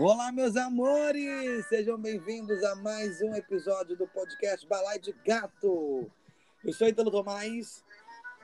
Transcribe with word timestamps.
Olá, 0.00 0.30
meus 0.30 0.54
amores! 0.54 1.66
Sejam 1.66 1.98
bem-vindos 1.98 2.62
a 2.62 2.76
mais 2.76 3.20
um 3.20 3.34
episódio 3.34 3.96
do 3.96 4.06
podcast 4.06 4.64
Balai 4.64 4.96
de 5.00 5.12
Gato. 5.26 6.08
Eu 6.64 6.72
sou 6.72 6.86
Ítalo 6.86 7.10
Tomás 7.10 7.84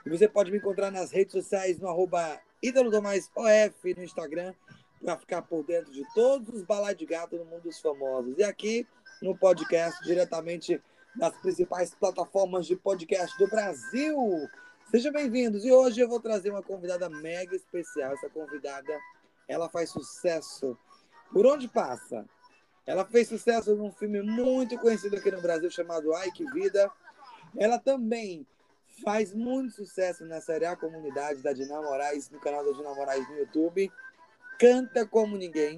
e 0.04 0.10
você 0.10 0.26
pode 0.26 0.50
me 0.50 0.58
encontrar 0.58 0.90
nas 0.90 1.12
redes 1.12 1.30
sociais 1.30 1.78
no 1.78 1.86
arroba 1.86 2.40
OF 2.60 3.94
no 3.94 4.02
Instagram 4.02 4.52
para 5.00 5.16
ficar 5.16 5.42
por 5.42 5.62
dentro 5.62 5.92
de 5.92 6.02
todos 6.12 6.52
os 6.52 6.64
Balai 6.64 6.92
de 6.92 7.06
Gato 7.06 7.36
no 7.36 7.44
mundo 7.44 7.62
dos 7.62 7.78
famosos. 7.78 8.36
E 8.36 8.42
aqui 8.42 8.84
no 9.22 9.38
podcast, 9.38 10.02
diretamente 10.02 10.82
das 11.14 11.36
principais 11.36 11.94
plataformas 11.94 12.66
de 12.66 12.74
podcast 12.74 13.38
do 13.38 13.46
Brasil. 13.46 14.18
Sejam 14.90 15.12
bem-vindos. 15.12 15.64
E 15.64 15.70
hoje 15.70 16.00
eu 16.00 16.08
vou 16.08 16.18
trazer 16.18 16.50
uma 16.50 16.62
convidada 16.64 17.08
mega 17.08 17.54
especial. 17.54 18.12
Essa 18.12 18.28
convidada, 18.28 18.98
ela 19.46 19.68
faz 19.68 19.90
sucesso 19.90 20.76
por 21.34 21.44
onde 21.46 21.66
passa? 21.66 22.24
Ela 22.86 23.04
fez 23.04 23.26
sucesso 23.26 23.74
num 23.74 23.90
filme 23.90 24.22
muito 24.22 24.78
conhecido 24.78 25.16
aqui 25.16 25.32
no 25.32 25.42
Brasil 25.42 25.68
chamado 25.68 26.14
Ai 26.14 26.30
Que 26.30 26.48
Vida. 26.52 26.88
Ela 27.56 27.76
também 27.76 28.46
faz 29.02 29.34
muito 29.34 29.74
sucesso 29.74 30.24
na 30.24 30.40
série 30.40 30.64
A 30.64 30.76
Comunidade 30.76 31.42
da 31.42 31.52
Dina 31.52 31.82
Moraes, 31.82 32.30
no 32.30 32.38
canal 32.38 32.64
da 32.64 32.70
Dina 32.70 32.94
Moraes 32.94 33.28
no 33.28 33.36
YouTube. 33.36 33.90
Canta 34.60 35.04
como 35.04 35.36
ninguém. 35.36 35.76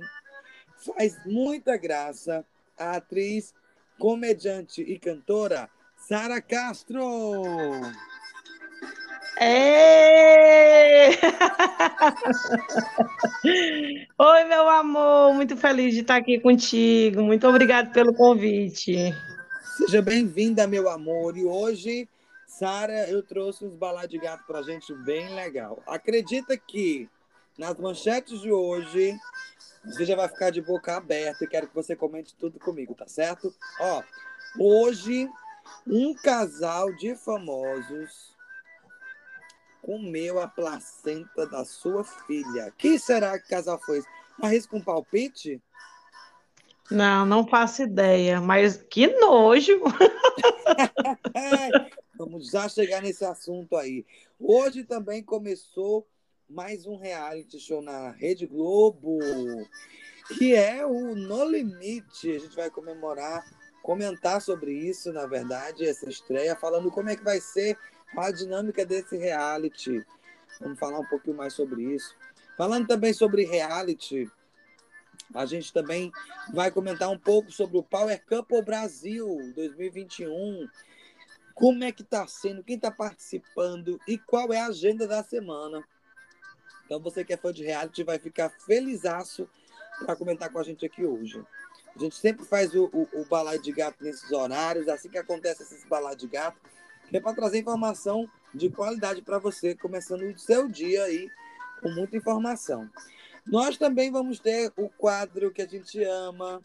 Faz 0.77 1.19
muita 1.25 1.79
graça. 1.79 2.45
A 2.79 2.97
atriz, 2.97 3.55
comediante 3.99 4.83
e 4.83 4.99
cantora 4.99 5.71
Sara 5.97 6.43
Castro. 6.43 7.03
Oi, 14.19 14.45
meu 14.45 14.67
amor, 14.67 15.35
muito 15.35 15.55
feliz 15.59 15.93
de 15.93 16.01
estar 16.01 16.17
aqui 16.17 16.41
contigo. 16.41 17.23
Muito 17.23 17.47
obrigada 17.47 17.91
pelo 17.91 18.15
convite. 18.15 19.15
Seja 19.77 20.01
bem-vinda, 20.01 20.67
meu 20.67 20.89
amor. 20.89 21.37
E 21.37 21.45
hoje, 21.45 22.09
Sara, 22.47 23.11
eu 23.11 23.23
trouxe 23.23 23.67
uns 23.67 23.75
balados 23.75 24.09
de 24.09 24.17
gato 24.17 24.43
pra 24.47 24.63
gente 24.63 24.95
bem 25.05 25.35
legal. 25.35 25.83
Acredita 25.87 26.57
que 26.57 27.07
nas 27.59 27.77
manchetes 27.77 28.41
de 28.41 28.51
hoje 28.51 29.15
você 29.85 30.07
já 30.07 30.17
vai 30.17 30.29
ficar 30.29 30.49
de 30.49 30.63
boca 30.63 30.97
aberta 30.97 31.45
e 31.45 31.49
quero 31.49 31.69
que 31.69 31.75
você 31.75 31.95
comente 31.95 32.35
tudo 32.35 32.59
comigo, 32.59 32.95
tá 32.95 33.07
certo? 33.07 33.55
Ó, 33.81 34.03
hoje 34.59 35.29
um 35.87 36.15
casal 36.15 36.91
de 36.95 37.15
famosos 37.15 38.35
comeu 39.87 40.41
a 40.41 40.49
placenta 40.49 41.47
da 41.47 41.65
sua 41.65 42.03
filha. 42.03 42.75
Que 42.77 42.99
será 42.99 43.39
que 43.39 43.49
casal 43.49 43.81
foi 43.87 43.99
esse? 43.99 44.09
Arrisca 44.43 44.77
um 44.77 44.81
palpite? 44.81 45.63
Não, 46.91 47.25
não 47.25 47.47
faço 47.47 47.83
ideia, 47.83 48.41
mas 48.41 48.77
que 48.77 49.07
nojo! 49.07 49.81
Vamos 52.19 52.51
já 52.51 52.69
chegar 52.69 53.01
nesse 53.01 53.25
assunto 53.25 53.77
aí. 53.77 54.05
Hoje 54.41 54.83
também 54.83 55.23
começou 55.23 56.05
mais 56.51 56.85
um 56.85 56.97
reality 56.97 57.61
show 57.61 57.81
na 57.81 58.11
Rede 58.11 58.45
Globo, 58.45 59.21
que 60.37 60.53
é 60.53 60.85
o 60.85 61.15
No 61.15 61.45
Limite. 61.45 62.33
A 62.33 62.39
gente 62.41 62.57
vai 62.57 62.71
comemorar, 62.71 63.45
comentar 63.85 64.43
sobre 64.43 64.73
isso, 64.73 65.13
na 65.13 65.27
verdade, 65.27 65.87
essa 65.87 66.09
estreia, 66.09 66.57
falando 66.57 66.91
como 66.91 67.09
é 67.09 67.15
que 67.15 67.23
vai 67.23 67.41
ser 67.41 67.79
a 68.17 68.31
dinâmica 68.31 68.85
desse 68.85 69.17
reality. 69.17 70.05
Vamos 70.61 70.79
falar 70.79 70.99
um 71.01 71.07
pouquinho 71.07 71.37
mais 71.37 71.53
sobre 71.53 71.83
isso. 71.95 72.15
Falando 72.57 72.87
também 72.87 73.13
sobre 73.13 73.45
reality, 73.45 74.31
a 75.35 75.45
gente 75.45 75.73
também 75.73 76.13
vai 76.53 76.71
comentar 76.71 77.11
um 77.11 77.19
pouco 77.19 77.51
sobre 77.51 77.77
o 77.77 77.83
Power 77.83 78.23
Couple 78.27 78.63
Brasil 78.63 79.27
2021. 79.55 80.69
Como 81.55 81.85
é 81.85 81.93
que 81.93 82.03
está 82.03 82.27
sendo, 82.27 82.63
quem 82.63 82.77
está 82.77 82.91
participando 82.91 84.01
e 84.07 84.19
qual 84.19 84.53
é 84.53 84.61
a 84.61 84.67
agenda 84.67 85.07
da 85.07 85.23
semana. 85.23 85.85
Então 86.85 87.01
você 87.01 87.25
que 87.25 87.33
é 87.33 87.37
fã 87.37 87.53
de 87.53 87.65
reality 87.65 88.05
vai 88.05 88.19
ficar 88.19 88.49
felizaço 88.49 89.49
para 90.05 90.17
comentar 90.17 90.51
com 90.51 90.59
a 90.59 90.63
gente 90.63 90.87
aqui 90.87 91.05
hoje. 91.05 91.43
A 91.95 91.99
gente 91.99 92.15
sempre 92.15 92.45
faz 92.45 92.75
o, 92.75 92.85
o, 92.93 93.21
o 93.21 93.25
balai 93.25 93.59
de 93.59 93.73
gato 93.73 94.05
nesses 94.05 94.31
horários, 94.31 94.87
assim 94.87 95.09
que 95.09 95.19
acontece 95.19 95.63
esses 95.63 95.83
balai 95.85 96.15
de 96.15 96.29
gato, 96.29 96.61
que 97.09 97.17
é 97.17 97.21
para 97.21 97.35
trazer 97.35 97.59
informação 97.59 98.29
de 98.55 98.71
qualidade 98.71 99.23
para 99.23 99.39
você, 99.39 99.75
começando 99.75 100.23
o 100.23 100.39
seu 100.39 100.69
dia 100.69 101.05
aí 101.05 101.31
com 101.81 101.91
muita 101.91 102.17
informação. 102.17 102.89
Nós 103.47 103.77
também 103.77 104.11
vamos 104.11 104.41
ter 104.41 104.73
o 104.77 104.89
quadro 104.89 105.53
que 105.53 105.63
a 105.63 105.67
gente 105.67 106.03
ama, 106.03 106.61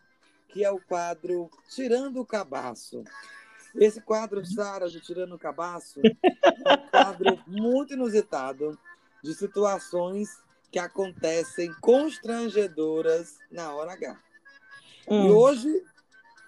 que 0.48 0.64
é 0.64 0.72
o 0.72 0.80
quadro 0.80 1.50
Tirando 1.70 2.20
o 2.20 2.26
Cabaço. 2.26 3.04
Esse 3.76 4.02
quadro, 4.02 4.46
Sara, 4.46 4.90
de 4.90 5.00
Tirando 5.00 5.36
o 5.36 5.40
Cabaço, 5.40 6.02
é 6.04 6.74
um 6.74 6.90
quadro 6.90 7.40
muito 7.46 7.94
inusitado 7.94 8.78
de 9.24 9.34
situações 9.36 10.30
que 10.72 10.80
acontecem 10.80 11.74
constrangedoras 11.82 13.38
na 13.52 13.74
hora 13.74 13.94
H. 13.94 14.20
Hum. 15.08 15.28
E 15.28 15.32
hoje 15.32 15.84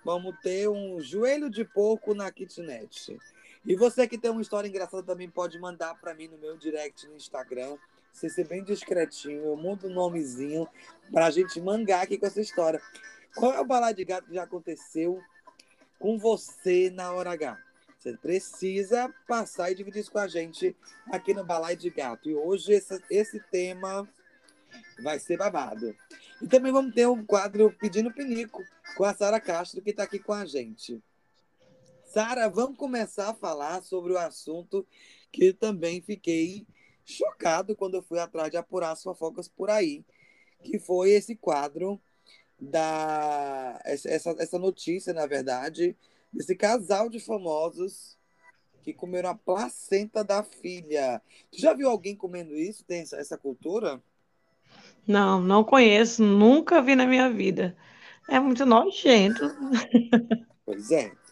vamos 0.03 0.35
ter 0.41 0.67
um 0.67 0.99
joelho 0.99 1.49
de 1.49 1.63
porco 1.63 2.13
na 2.15 2.31
kitnet. 2.31 3.17
E 3.65 3.75
você 3.75 4.07
que 4.07 4.17
tem 4.17 4.29
uma 4.29 4.41
história 4.41 4.67
engraçada 4.67 5.03
também 5.03 5.29
pode 5.29 5.57
mandar 5.59 5.95
para 5.95 6.13
mim 6.13 6.27
no 6.27 6.37
meu 6.37 6.57
direct 6.57 7.07
no 7.07 7.15
Instagram. 7.15 7.77
Você 8.11 8.29
ser 8.29 8.47
bem 8.47 8.63
discretinho, 8.63 9.43
eu 9.43 9.55
mudo 9.55 9.87
o 9.87 9.89
nomezinho 9.89 10.67
para 11.11 11.25
a 11.25 11.31
gente 11.31 11.59
mangar 11.59 12.03
aqui 12.03 12.17
com 12.17 12.25
essa 12.25 12.41
história. 12.41 12.81
Qual 13.35 13.53
é 13.53 13.59
o 13.59 13.65
balai 13.65 13.93
de 13.93 14.05
gato 14.05 14.27
que 14.27 14.35
já 14.35 14.43
aconteceu 14.43 15.19
com 15.97 16.19
você 16.19 16.91
na 16.91 17.11
hora 17.11 17.31
H? 17.31 17.57
Você 17.97 18.17
precisa 18.17 19.07
passar 19.25 19.71
e 19.71 19.75
dividir 19.75 20.01
isso 20.01 20.11
com 20.11 20.19
a 20.19 20.27
gente 20.27 20.75
aqui 21.09 21.33
no 21.33 21.45
Balai 21.45 21.73
de 21.73 21.89
Gato. 21.89 22.29
E 22.29 22.35
hoje 22.35 22.73
esse, 22.73 23.01
esse 23.09 23.39
tema 23.49 24.05
vai 25.01 25.17
ser 25.19 25.37
babado. 25.37 25.95
E 26.41 26.47
também 26.47 26.73
vamos 26.73 26.93
ter 26.93 27.07
um 27.07 27.25
quadro 27.25 27.73
Pedindo 27.79 28.13
Pinico 28.13 28.61
com 28.97 29.05
a 29.05 29.13
Sara 29.13 29.39
Castro, 29.39 29.81
que 29.81 29.91
está 29.91 30.03
aqui 30.03 30.19
com 30.19 30.33
a 30.33 30.45
gente. 30.45 31.01
Sara, 32.13 32.47
vamos 32.47 32.77
começar 32.77 33.31
a 33.31 33.33
falar 33.33 33.81
sobre 33.81 34.13
o 34.13 34.19
assunto 34.19 34.85
que 35.31 35.51
também 35.51 35.99
fiquei 35.99 36.63
chocado 37.03 37.75
quando 37.75 37.95
eu 37.95 38.03
fui 38.03 38.19
atrás 38.19 38.51
de 38.51 38.57
apurar 38.57 38.91
as 38.91 39.01
fofocas 39.01 39.47
por 39.47 39.67
aí, 39.71 40.05
que 40.63 40.77
foi 40.77 41.09
esse 41.09 41.35
quadro 41.35 41.99
da 42.59 43.81
essa, 43.83 44.29
essa 44.37 44.59
notícia, 44.59 45.11
na 45.11 45.25
verdade, 45.25 45.97
desse 46.31 46.55
casal 46.55 47.09
de 47.09 47.19
famosos 47.19 48.15
que 48.83 48.93
comeram 48.93 49.31
a 49.31 49.35
placenta 49.35 50.23
da 50.23 50.43
filha. 50.43 51.19
Tu 51.51 51.59
já 51.59 51.73
viu 51.73 51.89
alguém 51.89 52.15
comendo 52.15 52.55
isso? 52.55 52.85
Tem 52.85 53.01
essa, 53.01 53.17
essa 53.17 53.39
cultura? 53.39 53.99
Não, 55.07 55.41
não 55.41 55.63
conheço, 55.63 56.21
nunca 56.21 56.79
vi 56.79 56.95
na 56.95 57.07
minha 57.07 57.27
vida. 57.31 57.75
É 58.29 58.39
muito 58.39 58.67
nojento. 58.67 59.49
Pois 60.63 60.91
é. 60.91 61.22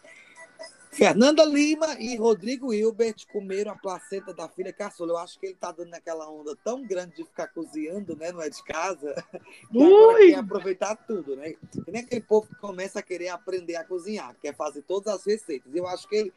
Fernanda 0.91 1.45
Lima 1.45 1.95
e 1.99 2.17
Rodrigo 2.17 2.73
Hilbert 2.73 3.25
comeram 3.31 3.71
a 3.71 3.75
placenta 3.75 4.33
da 4.33 4.49
filha 4.49 4.73
caçula. 4.73 5.13
Eu 5.13 5.17
acho 5.17 5.39
que 5.39 5.45
ele 5.45 5.55
tá 5.55 5.71
dando 5.71 5.89
naquela 5.89 6.29
onda 6.29 6.53
tão 6.65 6.85
grande 6.85 7.15
de 7.15 7.23
ficar 7.23 7.47
cozinhando, 7.47 8.13
né? 8.17 8.31
Não 8.31 8.41
é 8.41 8.49
de 8.49 8.61
casa. 8.63 9.15
Que 9.71 9.81
agora 9.81 10.17
quer 10.17 10.35
aproveitar 10.35 10.95
tudo, 10.95 11.35
né? 11.35 11.51
E 11.87 11.91
nem 11.91 12.01
aquele 12.01 12.21
povo 12.21 12.47
que 12.47 12.55
começa 12.55 12.99
a 12.99 13.01
querer 13.01 13.29
aprender 13.29 13.75
a 13.77 13.85
cozinhar, 13.85 14.35
quer 14.41 14.53
fazer 14.53 14.81
todas 14.81 15.13
as 15.13 15.25
receitas. 15.25 15.73
Eu 15.73 15.87
acho 15.87 16.07
que 16.09 16.15
ele 16.15 16.33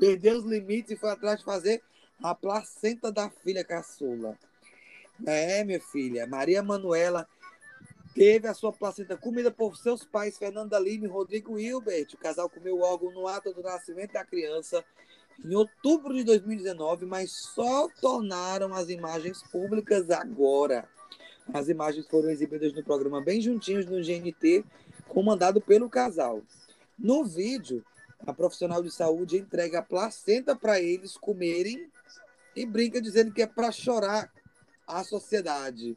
perdeu 0.00 0.36
os 0.36 0.44
limites 0.44 0.90
e 0.90 0.96
foi 0.96 1.10
atrás 1.10 1.38
de 1.38 1.44
fazer 1.44 1.80
a 2.22 2.34
placenta 2.34 3.12
da 3.12 3.30
filha 3.30 3.64
caçula. 3.64 4.36
É, 5.24 5.62
minha 5.62 5.80
filha. 5.80 6.26
Maria 6.26 6.62
Manuela 6.62 7.28
teve 8.14 8.46
a 8.46 8.54
sua 8.54 8.72
placenta 8.72 9.16
comida 9.16 9.50
por 9.50 9.76
seus 9.76 10.04
pais, 10.04 10.38
Fernanda 10.38 10.78
Lima 10.78 11.06
e 11.06 11.08
Rodrigo 11.08 11.58
Hilbert. 11.58 12.08
O 12.14 12.18
casal 12.18 12.48
comeu 12.48 12.76
o 12.76 12.82
órgão 12.82 13.10
no 13.12 13.26
ato 13.26 13.52
do 13.52 13.62
nascimento 13.62 14.12
da 14.12 14.24
criança 14.24 14.84
em 15.44 15.54
outubro 15.54 16.14
de 16.14 16.24
2019, 16.24 17.06
mas 17.06 17.32
só 17.32 17.88
tornaram 18.00 18.74
as 18.74 18.88
imagens 18.88 19.42
públicas 19.42 20.10
agora. 20.10 20.88
As 21.52 21.68
imagens 21.68 22.06
foram 22.06 22.30
exibidas 22.30 22.72
no 22.72 22.84
programa 22.84 23.20
Bem 23.20 23.40
Juntinhos 23.40 23.86
no 23.86 24.00
GNT, 24.00 24.64
comandado 25.08 25.60
pelo 25.60 25.88
casal. 25.88 26.42
No 26.98 27.24
vídeo, 27.24 27.84
a 28.26 28.32
profissional 28.32 28.82
de 28.82 28.90
saúde 28.90 29.38
entrega 29.38 29.80
a 29.80 29.82
placenta 29.82 30.54
para 30.54 30.80
eles 30.80 31.16
comerem 31.16 31.90
e 32.54 32.64
brinca 32.64 33.00
dizendo 33.00 33.32
que 33.32 33.42
é 33.42 33.46
para 33.46 33.72
chorar 33.72 34.30
a 34.86 35.02
sociedade. 35.02 35.96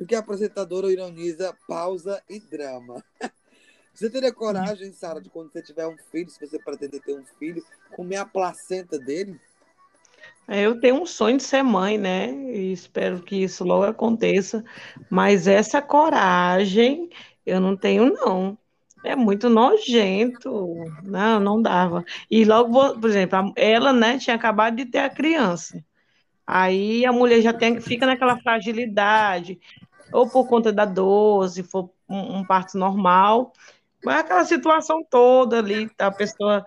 O 0.00 0.06
que 0.06 0.14
a 0.14 0.18
apresentadora 0.18 0.90
ironiza 0.90 1.56
pausa 1.68 2.22
e 2.28 2.40
drama. 2.40 3.04
Você 3.94 4.10
teria 4.10 4.32
coragem, 4.32 4.92
Sara, 4.92 5.20
de 5.20 5.30
quando 5.30 5.52
você 5.52 5.62
tiver 5.62 5.86
um 5.86 5.96
filho, 6.10 6.28
se 6.28 6.40
você 6.40 6.58
pretender 6.58 7.00
ter 7.00 7.16
um 7.16 7.24
filho, 7.38 7.64
comer 7.94 8.16
a 8.16 8.26
placenta 8.26 8.98
dele? 8.98 9.40
É, 10.48 10.62
eu 10.62 10.78
tenho 10.80 11.00
um 11.00 11.06
sonho 11.06 11.36
de 11.38 11.44
ser 11.44 11.62
mãe, 11.62 11.96
né? 11.96 12.30
E 12.32 12.72
espero 12.72 13.22
que 13.22 13.36
isso 13.36 13.64
logo 13.64 13.84
aconteça. 13.84 14.64
Mas 15.08 15.46
essa 15.46 15.80
coragem 15.80 17.08
Eu 17.46 17.60
não 17.60 17.76
tenho, 17.76 18.12
não. 18.12 18.58
É 19.04 19.14
muito 19.16 19.48
nojento. 19.50 20.50
Não, 21.04 21.40
não 21.40 21.62
dava. 21.62 22.04
E 22.30 22.44
logo, 22.44 22.98
por 23.00 23.10
exemplo, 23.10 23.52
ela, 23.56 23.92
né, 23.92 24.18
tinha 24.18 24.36
acabado 24.36 24.76
de 24.76 24.86
ter 24.86 25.00
a 25.00 25.10
criança. 25.10 25.84
Aí 26.46 27.06
a 27.06 27.12
mulher 27.12 27.40
já 27.42 27.52
tem, 27.52 27.80
fica 27.80 28.06
naquela 28.06 28.38
fragilidade, 28.38 29.58
ou 30.14 30.28
por 30.28 30.46
conta 30.46 30.72
da 30.72 30.84
dor, 30.84 31.48
se 31.48 31.64
for 31.64 31.90
um, 32.08 32.38
um 32.38 32.44
parto 32.44 32.78
normal, 32.78 33.52
mas 34.04 34.20
aquela 34.20 34.44
situação 34.44 35.02
toda 35.02 35.58
ali, 35.58 35.88
tá? 35.88 36.06
a 36.06 36.12
pessoa 36.12 36.64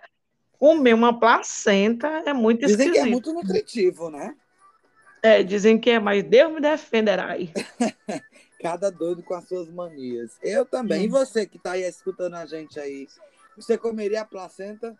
comer 0.59 0.94
uma 0.94 1.17
placenta 1.17 2.07
é 2.25 2.33
muito 2.33 2.65
Dizem 2.65 2.88
esquisito. 2.88 2.94
que 2.94 3.07
é 3.07 3.11
muito 3.11 3.33
nutritivo, 3.33 4.09
né? 4.09 4.35
É, 5.23 5.41
dizem 5.44 5.79
que 5.79 5.91
é, 5.91 5.99
mas 5.99 6.23
Deus 6.23 6.51
me 6.53 6.59
defenderá 6.59 7.27
aí. 7.31 7.51
Cada 8.61 8.91
doido 8.91 9.23
com 9.23 9.33
as 9.33 9.47
suas 9.47 9.69
manias. 9.69 10.38
Eu 10.41 10.65
também. 10.65 11.01
Hum. 11.01 11.05
E 11.05 11.07
você 11.07 11.45
que 11.45 11.57
está 11.57 11.71
aí 11.71 11.83
escutando 11.83 12.35
a 12.35 12.45
gente 12.45 12.77
aí, 12.79 13.07
você 13.55 13.77
comeria 13.77 14.21
a 14.21 14.25
placenta? 14.25 14.97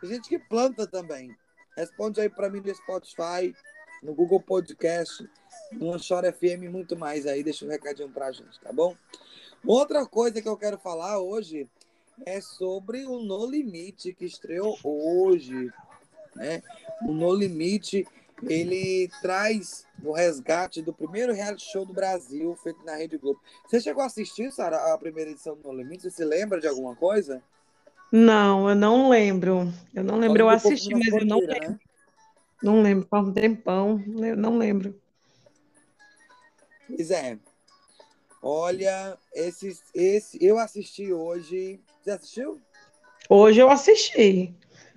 Tem 0.00 0.10
gente 0.10 0.28
que 0.30 0.38
planta 0.38 0.86
também. 0.86 1.36
Responde 1.76 2.22
aí 2.22 2.28
para 2.30 2.48
mim 2.48 2.60
no 2.60 2.74
Spotify, 2.74 3.54
no 4.02 4.14
Google 4.14 4.40
Podcast, 4.40 5.28
no 5.72 5.92
Anchor 5.92 6.22
FM 6.32 6.70
muito 6.70 6.96
mais 6.96 7.26
aí. 7.26 7.42
Deixa 7.42 7.64
um 7.64 7.68
recadinho 7.68 8.08
para 8.08 8.26
a 8.26 8.32
gente, 8.32 8.58
tá 8.60 8.72
bom? 8.72 8.96
Outra 9.64 10.06
coisa 10.06 10.40
que 10.40 10.48
eu 10.48 10.56
quero 10.56 10.78
falar 10.78 11.20
hoje 11.20 11.68
é 12.24 12.40
sobre 12.40 13.04
o 13.04 13.18
No 13.20 13.46
Limite 13.46 14.12
que 14.12 14.24
estreou 14.24 14.78
hoje, 14.82 15.70
né? 16.34 16.62
O 17.02 17.12
No 17.12 17.34
Limite 17.34 18.06
ele 18.48 19.10
traz 19.20 19.84
o 20.02 20.12
resgate 20.12 20.80
do 20.80 20.94
primeiro 20.94 21.32
reality 21.32 21.70
show 21.70 21.84
do 21.84 21.92
Brasil 21.92 22.56
feito 22.62 22.82
na 22.84 22.96
Rede 22.96 23.18
Globo. 23.18 23.40
Você 23.66 23.80
chegou 23.80 24.02
a 24.02 24.06
assistir, 24.06 24.50
Sara, 24.50 24.94
a 24.94 24.98
primeira 24.98 25.30
edição 25.30 25.56
do 25.56 25.68
No 25.68 25.76
Limite? 25.76 26.04
Você 26.04 26.10
se 26.10 26.24
lembra 26.24 26.58
de 26.58 26.66
alguma 26.66 26.96
coisa? 26.96 27.42
Não, 28.10 28.68
eu 28.68 28.74
não 28.74 29.08
lembro. 29.08 29.72
Eu 29.94 30.02
não 30.02 30.18
lembro. 30.18 30.42
Eu 30.42 30.48
assisti, 30.48 30.94
mas 30.94 31.08
eu 31.08 31.26
não 31.26 31.38
lembro. 31.38 31.70
Né? 31.70 31.80
Não 32.62 32.82
lembro, 32.82 33.06
faz 33.08 33.26
um 33.26 33.32
tempão. 33.32 34.02
Eu 34.18 34.36
não 34.36 34.58
lembro. 34.58 34.94
Pois 36.86 37.10
é. 37.10 37.38
Olha, 38.42 39.18
esse, 39.34 39.78
esse 39.94 40.38
eu 40.44 40.58
assisti 40.58 41.12
hoje. 41.12 41.80
Você 42.02 42.10
assistiu? 42.10 42.60
Hoje 43.28 43.60
eu 43.60 43.70
assisti. 43.70 44.54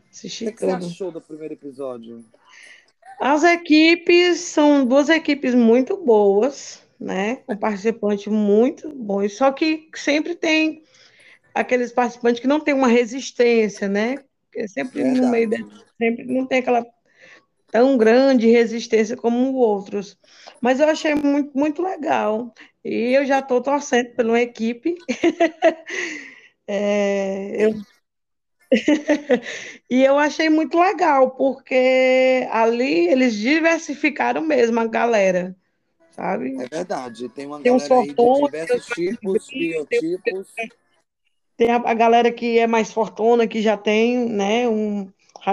Assisti 0.09 0.45
o 0.45 0.47
que, 0.47 0.53
que 0.53 0.65
você 0.65 0.71
achou 0.71 1.11
do 1.11 1.21
primeiro 1.21 1.53
episódio? 1.53 2.23
As 3.19 3.43
equipes 3.43 4.39
são 4.39 4.85
duas 4.85 5.09
equipes 5.09 5.53
muito 5.53 5.97
boas, 5.97 6.81
né? 6.99 7.37
Com 7.47 7.55
participantes 7.55 8.27
muito 8.27 8.89
bons, 8.89 9.35
só 9.37 9.51
que 9.51 9.89
sempre 9.95 10.35
tem 10.35 10.83
aqueles 11.53 11.91
participantes 11.91 12.41
que 12.41 12.47
não 12.47 12.59
têm 12.59 12.73
uma 12.73 12.87
resistência, 12.87 13.87
né? 13.87 14.17
Porque 14.43 14.67
sempre 14.67 15.03
Verdade. 15.03 15.21
no 15.21 15.29
meio 15.29 15.49
de, 15.49 15.65
sempre 15.97 16.25
não 16.25 16.45
tem 16.45 16.59
aquela 16.59 16.85
tão 17.73 17.97
grande 17.97 18.51
resistência 18.51 19.17
como 19.17 19.55
outros. 19.55 20.15
Mas 20.61 20.79
eu 20.79 20.87
achei 20.87 21.15
muito, 21.15 21.57
muito 21.57 21.81
legal. 21.81 22.53
E 22.85 23.13
eu 23.13 23.25
já 23.25 23.39
estou 23.39 23.59
torcendo 23.61 24.13
pela 24.15 24.39
equipe. 24.39 24.95
é, 26.67 27.65
eu 27.65 27.73
e 29.89 30.03
eu 30.03 30.17
achei 30.19 30.49
muito 30.49 30.79
legal, 30.79 31.31
porque 31.31 32.47
ali 32.51 33.07
eles 33.07 33.35
diversificaram 33.35 34.41
mesmo 34.41 34.79
a 34.79 34.87
galera, 34.87 35.55
sabe? 36.11 36.55
É 36.59 36.67
verdade, 36.67 37.29
tem 37.29 37.45
uma 37.45 37.59
tem 37.59 37.71
galera 37.71 38.01
aí 38.01 38.13
de 38.13 38.45
diversos 38.45 38.85
tipos, 38.87 39.47
biotipos. 39.47 40.53
Tem 41.55 41.69
a, 41.69 41.75
a, 41.75 41.93
galera 41.93 42.31
que 42.31 42.57
é 42.57 42.65
mais 42.65 42.91
fortuna, 42.91 43.47
que 43.47 43.61
já 43.61 43.77
tem, 43.77 44.27
né, 44.27 44.67
um, 44.67 45.11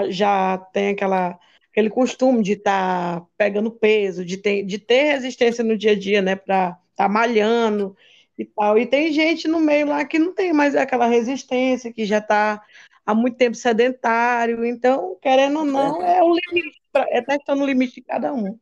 já 0.09 0.57
tem 0.73 0.89
aquela, 0.89 1.39
aquele 1.71 1.89
costume 1.89 2.43
de 2.43 2.53
estar 2.53 3.21
tá 3.21 3.27
pegando 3.37 3.71
peso, 3.71 4.25
de 4.25 4.37
ter, 4.37 4.63
de 4.63 4.77
ter 4.77 5.13
resistência 5.13 5.63
no 5.63 5.77
dia 5.77 5.91
a 5.91 5.99
dia, 5.99 6.21
né, 6.21 6.35
para 6.35 6.77
estar 6.91 7.03
tá 7.05 7.09
malhando 7.09 7.95
e 8.37 8.45
tal. 8.45 8.77
E 8.77 8.85
tem 8.85 9.11
gente 9.11 9.47
no 9.47 9.59
meio 9.59 9.87
lá 9.87 10.05
que 10.05 10.19
não 10.19 10.33
tem 10.33 10.53
mais 10.53 10.75
aquela 10.75 11.07
resistência, 11.07 11.93
que 11.93 12.05
já 12.05 12.17
está 12.17 12.61
há 13.05 13.15
muito 13.15 13.37
tempo 13.37 13.55
sedentário. 13.55 14.65
Então, 14.65 15.17
querendo 15.21 15.59
ou 15.59 15.65
não, 15.65 16.01
é 16.03 16.21
o 16.21 16.35
limite, 16.35 16.81
é 17.09 17.21
testando 17.21 17.63
o 17.63 17.65
limite 17.65 17.95
de 17.95 18.01
cada 18.01 18.33
um. 18.33 18.59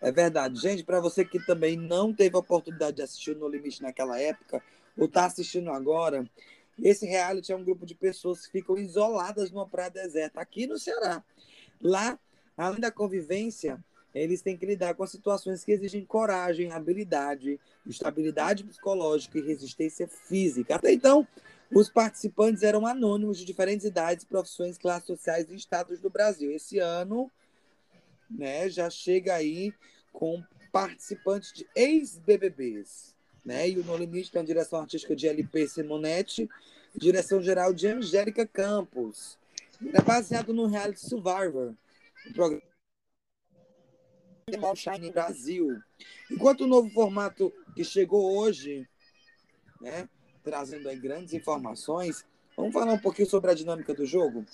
É 0.00 0.10
verdade. 0.12 0.60
Gente, 0.60 0.84
para 0.84 1.00
você 1.00 1.24
que 1.24 1.44
também 1.44 1.76
não 1.76 2.14
teve 2.14 2.36
a 2.36 2.38
oportunidade 2.38 2.96
de 2.96 3.02
assistir 3.02 3.36
No 3.36 3.48
Limite 3.48 3.82
naquela 3.82 4.18
época, 4.20 4.62
ou 4.96 5.06
está 5.06 5.26
assistindo 5.26 5.70
agora, 5.70 6.24
esse 6.80 7.04
reality 7.04 7.52
é 7.52 7.56
um 7.56 7.64
grupo 7.64 7.84
de 7.84 7.94
pessoas 7.94 8.46
que 8.46 8.52
ficam 8.52 8.78
isoladas 8.78 9.50
numa 9.50 9.66
praia 9.66 9.90
deserta, 9.90 10.40
aqui 10.40 10.66
no 10.66 10.78
Ceará. 10.78 11.22
Lá, 11.80 12.18
além 12.58 12.80
da 12.80 12.90
convivência, 12.90 13.82
eles 14.14 14.42
têm 14.42 14.56
que 14.56 14.66
lidar 14.66 14.94
com 14.94 15.06
situações 15.06 15.64
que 15.64 15.72
exigem 15.72 16.04
coragem, 16.04 16.72
habilidade, 16.72 17.60
estabilidade 17.86 18.64
psicológica 18.64 19.38
e 19.38 19.42
resistência 19.42 20.08
física. 20.08 20.74
Até 20.74 20.92
então, 20.92 21.26
os 21.72 21.88
participantes 21.88 22.62
eram 22.62 22.86
anônimos 22.86 23.38
de 23.38 23.44
diferentes 23.44 23.86
idades, 23.86 24.24
profissões, 24.24 24.76
classes 24.76 25.06
sociais 25.06 25.46
e 25.50 25.54
estados 25.54 26.00
do 26.00 26.10
Brasil. 26.10 26.50
Esse 26.50 26.78
ano, 26.78 27.30
né, 28.28 28.68
já 28.68 28.90
chega 28.90 29.34
aí 29.34 29.72
com 30.12 30.42
participantes 30.72 31.52
de 31.52 31.66
ex-BBBs, 31.74 33.14
né? 33.44 33.68
E 33.68 33.78
o 33.78 33.84
No 33.84 33.96
Limite 33.96 34.30
tem 34.30 34.42
a 34.42 34.44
direção 34.44 34.80
artística 34.80 35.14
de 35.14 35.28
LP 35.28 35.68
Simonetti, 35.68 36.48
direção 36.94 37.40
geral 37.40 37.72
de 37.72 37.86
Angélica 37.86 38.46
Campos. 38.46 39.38
É 39.92 40.02
baseado 40.02 40.52
no 40.52 40.66
reality 40.66 41.00
Survivor, 41.00 41.72
programa 42.32 42.62
Shine 44.74 45.10
Brasil. 45.10 45.80
Enquanto 46.30 46.62
o 46.62 46.66
novo 46.66 46.90
formato 46.90 47.52
que 47.74 47.84
chegou 47.84 48.38
hoje, 48.38 48.88
né, 49.80 50.08
trazendo 50.42 50.88
aí 50.88 50.96
grandes 50.96 51.34
informações. 51.34 52.24
Vamos 52.56 52.72
falar 52.72 52.92
um 52.92 52.98
pouquinho 52.98 53.28
sobre 53.28 53.50
a 53.50 53.54
dinâmica 53.54 53.94
do 53.94 54.06
jogo? 54.06 54.44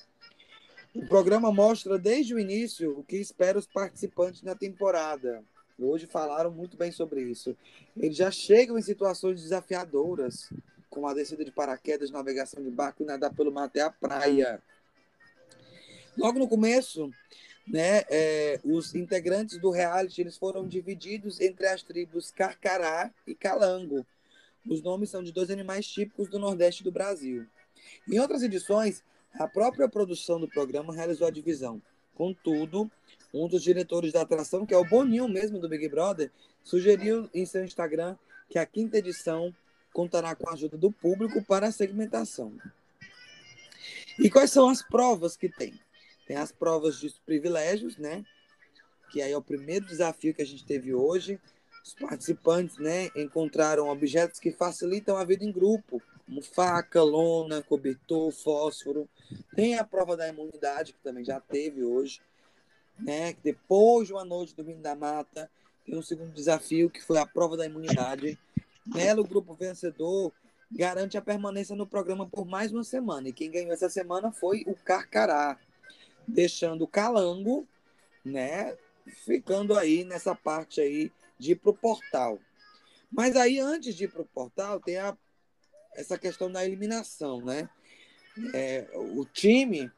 O 0.94 1.06
programa 1.06 1.52
mostra 1.52 1.98
desde 1.98 2.34
o 2.34 2.38
início 2.38 2.98
o 2.98 3.04
que 3.04 3.16
espera 3.16 3.58
os 3.58 3.66
participantes 3.66 4.42
na 4.42 4.54
temporada. 4.54 5.42
Hoje 5.78 6.06
falaram 6.06 6.50
muito 6.50 6.76
bem 6.76 6.92
sobre 6.92 7.22
isso. 7.22 7.56
Eles 7.96 8.16
já 8.16 8.30
chegam 8.30 8.78
em 8.78 8.82
situações 8.82 9.42
desafiadoras, 9.42 10.52
como 10.88 11.08
a 11.08 11.14
descida 11.14 11.44
de 11.44 11.50
paraquedas, 11.50 12.10
navegação 12.10 12.62
de 12.62 12.70
barco 12.70 13.02
e 13.02 13.06
nadar 13.06 13.34
pelo 13.34 13.50
mar 13.50 13.64
até 13.64 13.80
a 13.80 13.90
praia. 13.90 14.62
Logo 16.16 16.38
no 16.38 16.48
começo, 16.48 17.10
né, 17.66 18.04
é, 18.10 18.60
os 18.64 18.94
integrantes 18.94 19.58
do 19.58 19.70
reality 19.70 20.20
eles 20.20 20.36
foram 20.36 20.66
divididos 20.66 21.40
entre 21.40 21.66
as 21.66 21.82
tribos 21.82 22.30
Carcará 22.30 23.10
e 23.26 23.34
Calango, 23.34 24.06
os 24.68 24.80
nomes 24.82 25.10
são 25.10 25.22
de 25.22 25.30
dois 25.30 25.50
animais 25.50 25.86
típicos 25.86 26.28
do 26.28 26.38
Nordeste 26.38 26.82
do 26.82 26.90
Brasil. 26.90 27.46
Em 28.08 28.18
outras 28.18 28.42
edições, 28.42 29.02
a 29.34 29.46
própria 29.46 29.88
produção 29.88 30.40
do 30.40 30.48
programa 30.48 30.94
realizou 30.94 31.26
a 31.26 31.30
divisão. 31.30 31.82
Contudo, 32.14 32.90
um 33.32 33.46
dos 33.46 33.62
diretores 33.62 34.12
da 34.12 34.22
atração, 34.22 34.64
que 34.64 34.72
é 34.72 34.78
o 34.78 34.84
Boninho 34.84 35.28
mesmo 35.28 35.58
do 35.58 35.68
Big 35.68 35.86
Brother, 35.88 36.30
sugeriu 36.62 37.28
em 37.34 37.44
seu 37.44 37.62
Instagram 37.62 38.16
que 38.48 38.58
a 38.58 38.64
quinta 38.64 38.98
edição 38.98 39.54
contará 39.92 40.34
com 40.34 40.48
a 40.48 40.54
ajuda 40.54 40.78
do 40.78 40.90
público 40.90 41.44
para 41.44 41.66
a 41.66 41.72
segmentação. 41.72 42.52
E 44.18 44.30
quais 44.30 44.50
são 44.50 44.68
as 44.68 44.82
provas 44.82 45.36
que 45.36 45.48
tem? 45.48 45.78
Tem 46.26 46.36
as 46.36 46.52
provas 46.52 47.00
dos 47.00 47.18
privilégios, 47.18 47.96
né? 47.96 48.24
Que 49.10 49.20
aí 49.22 49.32
é 49.32 49.36
o 49.36 49.42
primeiro 49.42 49.86
desafio 49.86 50.34
que 50.34 50.42
a 50.42 50.46
gente 50.46 50.64
teve 50.64 50.94
hoje. 50.94 51.40
Os 51.84 51.94
participantes 51.94 52.78
né, 52.78 53.10
encontraram 53.14 53.88
objetos 53.88 54.40
que 54.40 54.50
facilitam 54.50 55.18
a 55.18 55.24
vida 55.24 55.44
em 55.44 55.52
grupo, 55.52 56.00
como 56.24 56.40
faca, 56.40 57.02
lona, 57.02 57.62
cobertor, 57.62 58.32
fósforo. 58.32 59.08
Tem 59.54 59.76
a 59.78 59.84
prova 59.84 60.16
da 60.16 60.26
imunidade, 60.26 60.94
que 60.94 60.98
também 61.00 61.24
já 61.24 61.38
teve 61.40 61.84
hoje. 61.84 62.22
Né? 62.98 63.34
Depois 63.42 64.06
de 64.06 64.14
uma 64.14 64.24
noite 64.24 64.56
dormindo 64.56 64.80
na 64.80 64.94
mata, 64.94 65.50
tem 65.84 65.96
um 65.96 66.02
segundo 66.02 66.32
desafio, 66.32 66.88
que 66.88 67.02
foi 67.02 67.18
a 67.18 67.26
prova 67.26 67.56
da 67.56 67.66
imunidade. 67.66 68.38
Nela, 68.86 69.20
o 69.20 69.28
grupo 69.28 69.54
vencedor 69.54 70.32
garante 70.70 71.16
a 71.16 71.22
permanência 71.22 71.76
no 71.76 71.86
programa 71.86 72.26
por 72.26 72.46
mais 72.46 72.72
uma 72.72 72.82
semana. 72.82 73.28
E 73.28 73.32
quem 73.32 73.50
ganhou 73.50 73.72
essa 73.72 73.88
semana 73.88 74.32
foi 74.32 74.64
o 74.66 74.74
Carcará, 74.74 75.58
deixando 76.26 76.82
o 76.82 76.88
Calango, 76.88 77.66
né, 78.24 78.76
ficando 79.24 79.76
aí 79.78 80.04
nessa 80.04 80.34
parte 80.34 80.80
aí 80.80 81.12
de 81.38 81.52
ir 81.52 81.56
para 81.56 81.70
o 81.70 81.76
portal. 81.76 82.38
Mas 83.10 83.36
aí, 83.36 83.58
antes 83.60 83.94
de 83.94 84.04
ir 84.04 84.08
para 84.08 84.22
o 84.22 84.26
portal, 84.26 84.80
tem 84.80 84.96
a, 84.96 85.16
essa 85.94 86.18
questão 86.18 86.50
da 86.50 86.64
eliminação, 86.64 87.40
né? 87.44 87.68
É, 88.52 88.88
o 88.94 89.24
time 89.24 89.90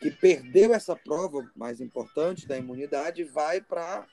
que 0.00 0.10
perdeu 0.10 0.74
essa 0.74 0.96
prova 0.96 1.48
mais 1.54 1.80
importante 1.80 2.46
da 2.46 2.56
imunidade 2.56 3.22
vai 3.24 3.60
para 3.60 4.06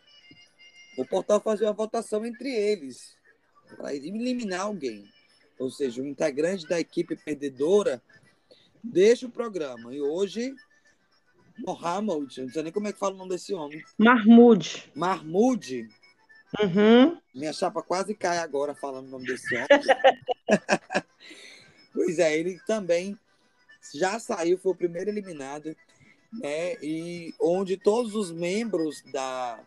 o 0.98 1.06
portal 1.06 1.42
fazer 1.42 1.66
uma 1.66 1.74
votação 1.74 2.26
entre 2.26 2.54
eles 2.54 3.16
para 3.76 3.94
eliminar 3.94 4.62
alguém. 4.62 5.10
ou 5.58 5.72
seja, 5.72 6.02
um 6.02 6.08
integrante 6.08 6.68
da 6.68 6.80
equipe 6.80 7.16
perdedora, 7.16 8.02
deixa 8.84 9.26
o 9.26 9.32
programa. 9.32 9.94
E 9.94 10.02
hoje, 10.02 10.54
Mohamed, 11.58 12.42
não 12.42 12.50
sei 12.50 12.64
nem 12.64 12.72
como 12.72 12.88
é 12.88 12.94
que 12.94 13.00
fala 13.00 13.16
o 13.16 13.18
nome 13.18 13.32
desse 13.32 13.54
homem. 13.54 13.84
Mahmoud. 13.98 14.92
Mahmoud. 14.94 15.90
Uhum. 16.62 17.18
Minha 17.34 17.54
chapa 17.54 17.82
quase 17.82 18.14
cai 18.14 18.38
agora 18.38 18.74
falando 18.74 19.08
o 19.08 19.12
nome 19.12 19.26
desse 19.26 19.56
homem. 19.56 19.68
pois 21.94 22.20
é, 22.20 22.38
ele 22.38 22.60
também 22.66 23.18
já 23.94 24.20
saiu, 24.20 24.58
foi 24.58 24.72
o 24.72 24.76
primeiro 24.76 25.10
eliminado, 25.10 25.76
né? 26.34 26.76
E 26.82 27.34
onde 27.40 27.78
todos 27.78 28.16
os 28.16 28.32
membros 28.32 29.02
da, 29.12 29.60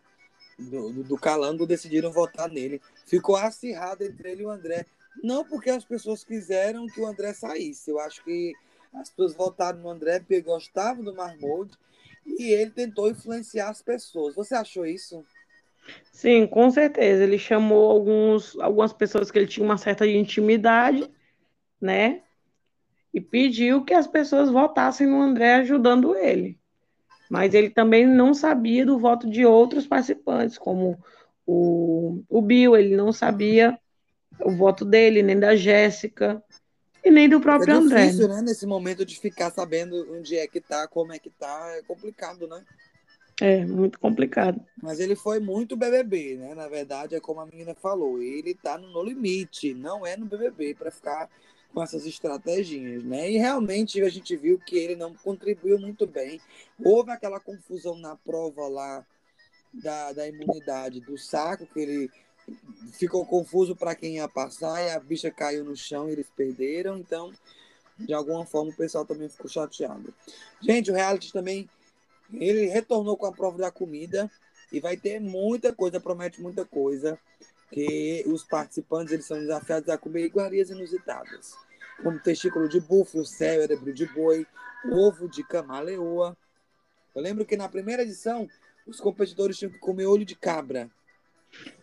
do, 0.58 1.04
do 1.04 1.16
Calango 1.16 1.66
decidiram 1.66 2.12
votar 2.12 2.50
nele. 2.50 2.80
Ficou 3.06 3.36
acirrado 3.36 4.04
entre 4.04 4.32
ele 4.32 4.42
e 4.42 4.46
o 4.46 4.50
André. 4.50 4.86
Não 5.22 5.44
porque 5.44 5.70
as 5.70 5.84
pessoas 5.84 6.24
quiseram 6.24 6.86
que 6.86 7.00
o 7.00 7.06
André 7.06 7.32
saísse. 7.32 7.90
Eu 7.90 7.98
acho 7.98 8.22
que 8.24 8.54
as 8.94 9.10
pessoas 9.10 9.34
votaram 9.34 9.78
no 9.78 9.90
André 9.90 10.20
porque 10.20 10.40
gostavam 10.40 11.04
do 11.04 11.14
Marmode 11.14 11.72
e 12.26 12.52
ele 12.52 12.70
tentou 12.70 13.10
influenciar 13.10 13.68
as 13.68 13.82
pessoas. 13.82 14.34
Você 14.34 14.54
achou 14.54 14.86
isso? 14.86 15.24
Sim, 16.12 16.46
com 16.46 16.70
certeza. 16.70 17.22
Ele 17.22 17.38
chamou 17.38 17.90
alguns, 17.90 18.58
algumas 18.60 18.92
pessoas 18.92 19.30
que 19.30 19.38
ele 19.38 19.46
tinha 19.46 19.64
uma 19.64 19.78
certa 19.78 20.06
intimidade, 20.06 21.10
né? 21.80 22.22
E 23.12 23.20
pediu 23.20 23.84
que 23.84 23.94
as 23.94 24.06
pessoas 24.06 24.50
votassem 24.50 25.06
no 25.06 25.20
André 25.20 25.54
ajudando 25.54 26.14
ele. 26.14 26.58
Mas 27.30 27.54
ele 27.54 27.70
também 27.70 28.06
não 28.06 28.32
sabia 28.32 28.84
do 28.84 28.98
voto 28.98 29.28
de 29.28 29.44
outros 29.44 29.86
participantes, 29.86 30.56
como 30.56 30.98
o, 31.46 32.22
o 32.28 32.42
Bill, 32.42 32.76
ele 32.76 32.96
não 32.96 33.12
sabia 33.12 33.78
o 34.40 34.50
voto 34.50 34.84
dele, 34.84 35.22
nem 35.22 35.38
da 35.38 35.56
Jéssica, 35.56 36.42
e 37.08 37.10
nem 37.10 37.28
do 37.28 37.40
próprio 37.40 37.72
é 37.72 37.76
André. 37.76 38.02
É 38.02 38.06
difícil, 38.06 38.28
né? 38.28 38.42
Nesse 38.42 38.66
momento 38.66 39.04
de 39.04 39.18
ficar 39.18 39.50
sabendo 39.50 40.06
onde 40.14 40.36
é 40.36 40.46
que 40.46 40.60
tá, 40.60 40.86
como 40.86 41.12
é 41.12 41.18
que 41.18 41.30
tá, 41.30 41.74
é 41.76 41.82
complicado, 41.82 42.46
né? 42.46 42.62
É, 43.40 43.64
muito 43.64 43.98
complicado. 43.98 44.60
Mas 44.82 44.98
ele 44.98 45.14
foi 45.14 45.38
muito 45.38 45.76
BBB, 45.76 46.36
né? 46.36 46.54
Na 46.54 46.68
verdade, 46.68 47.14
é 47.14 47.20
como 47.20 47.40
a 47.40 47.46
menina 47.46 47.74
falou, 47.74 48.20
ele 48.20 48.54
tá 48.54 48.76
no 48.76 48.88
No 48.90 49.02
Limite, 49.02 49.74
não 49.74 50.06
é 50.06 50.16
no 50.16 50.26
BBB 50.26 50.74
para 50.74 50.90
ficar 50.90 51.30
com 51.72 51.82
essas 51.82 52.04
estratégias, 52.04 53.04
né? 53.04 53.30
E 53.30 53.38
realmente 53.38 54.02
a 54.02 54.08
gente 54.08 54.36
viu 54.36 54.58
que 54.58 54.76
ele 54.76 54.96
não 54.96 55.14
contribuiu 55.14 55.78
muito 55.78 56.06
bem. 56.06 56.40
Houve 56.82 57.10
aquela 57.10 57.38
confusão 57.38 57.96
na 57.96 58.16
prova 58.16 58.66
lá 58.66 59.06
da, 59.72 60.12
da 60.12 60.26
imunidade 60.26 61.00
do 61.00 61.16
saco, 61.16 61.66
que 61.66 61.78
ele 61.78 62.10
ficou 62.92 63.24
confuso 63.24 63.76
para 63.76 63.94
quem 63.94 64.16
ia 64.16 64.28
passar 64.28 64.82
e 64.82 64.90
a 64.90 65.00
bicha 65.00 65.30
caiu 65.30 65.64
no 65.64 65.76
chão 65.76 66.08
e 66.08 66.12
eles 66.12 66.26
perderam. 66.36 66.98
Então, 66.98 67.32
de 67.98 68.14
alguma 68.14 68.44
forma, 68.44 68.70
o 68.70 68.76
pessoal 68.76 69.04
também 69.04 69.28
ficou 69.28 69.48
chateado. 69.48 70.12
Gente, 70.60 70.90
o 70.90 70.94
reality 70.94 71.32
também 71.32 71.68
ele 72.32 72.66
retornou 72.66 73.16
com 73.16 73.26
a 73.26 73.32
prova 73.32 73.58
da 73.58 73.70
comida 73.70 74.30
e 74.70 74.80
vai 74.80 74.96
ter 74.96 75.20
muita 75.20 75.72
coisa, 75.72 75.98
promete 75.98 76.40
muita 76.40 76.64
coisa, 76.64 77.18
que 77.70 78.24
os 78.26 78.44
participantes 78.44 79.12
eles 79.12 79.26
são 79.26 79.38
desafiados 79.38 79.88
a 79.88 79.98
comer 79.98 80.24
iguarias 80.24 80.70
inusitadas, 80.70 81.54
como 82.02 82.18
testículo 82.18 82.68
de 82.68 82.80
búfalo, 82.80 83.24
cérebro 83.24 83.92
de 83.92 84.06
boi, 84.06 84.46
ovo 84.90 85.28
de 85.28 85.42
camaleoa. 85.42 86.36
Eu 87.14 87.22
lembro 87.22 87.44
que 87.44 87.56
na 87.56 87.68
primeira 87.68 88.02
edição 88.02 88.48
os 88.86 89.00
competidores 89.00 89.58
tinham 89.58 89.72
que 89.72 89.78
comer 89.78 90.06
olho 90.06 90.24
de 90.24 90.34
cabra. 90.34 90.90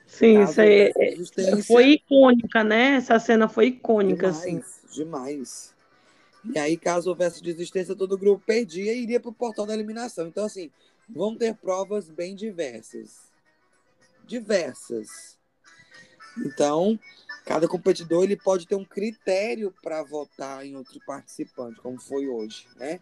Sim, 0.07 0.43
isso 0.43 0.61
aí 0.61 0.93
é, 0.95 1.61
foi 1.63 1.93
icônica, 1.93 2.63
né? 2.63 2.95
Essa 2.95 3.19
cena 3.19 3.49
foi 3.49 3.67
icônica, 3.67 4.31
demais, 4.31 4.37
assim. 4.37 4.63
Demais. 4.93 5.75
E 6.53 6.59
aí, 6.59 6.77
caso 6.77 7.09
houvesse 7.09 7.41
desistência, 7.41 7.95
todo 7.95 8.13
o 8.13 8.17
grupo 8.17 8.43
perdia 8.45 8.93
e 8.93 9.01
iria 9.01 9.19
para 9.19 9.29
o 9.29 9.33
portal 9.33 9.65
da 9.65 9.73
eliminação. 9.73 10.27
Então, 10.27 10.45
assim, 10.45 10.69
vão 11.09 11.35
ter 11.35 11.55
provas 11.55 12.09
bem 12.09 12.35
diversas. 12.35 13.31
Diversas. 14.25 15.37
Então, 16.37 16.99
cada 17.45 17.67
competidor 17.67 18.23
ele 18.23 18.35
pode 18.35 18.67
ter 18.67 18.75
um 18.75 18.85
critério 18.85 19.73
para 19.81 20.03
votar 20.03 20.65
em 20.65 20.75
outro 20.75 20.99
participante, 21.05 21.81
como 21.81 21.99
foi 21.99 22.27
hoje, 22.27 22.67
né? 22.75 22.99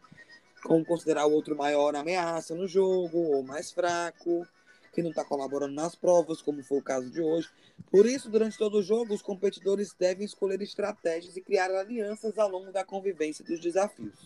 Como 0.63 0.85
considerar 0.85 1.25
o 1.25 1.31
outro 1.33 1.55
maior 1.55 1.95
ameaça 1.95 2.55
no 2.55 2.65
jogo, 2.65 3.17
ou 3.17 3.43
mais 3.43 3.71
fraco 3.71 4.47
que 4.93 5.01
não 5.01 5.09
está 5.09 5.25
colaborando 5.25 5.73
nas 5.73 5.95
provas, 5.95 6.41
como 6.41 6.63
foi 6.63 6.77
o 6.77 6.83
caso 6.83 7.09
de 7.09 7.19
hoje. 7.19 7.49
Por 7.91 8.05
isso, 8.05 8.29
durante 8.29 8.57
todo 8.57 8.77
o 8.77 8.83
jogo, 8.83 9.13
os 9.13 9.21
competidores 9.21 9.93
devem 9.97 10.23
escolher 10.23 10.61
estratégias 10.61 11.35
e 11.35 11.41
criar 11.41 11.71
alianças 11.71 12.37
ao 12.37 12.47
longo 12.47 12.71
da 12.71 12.85
convivência 12.85 13.43
dos 13.43 13.59
desafios. 13.59 14.25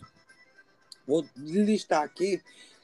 Vou 1.06 1.24
listar 1.36 2.02
aqui 2.02 2.42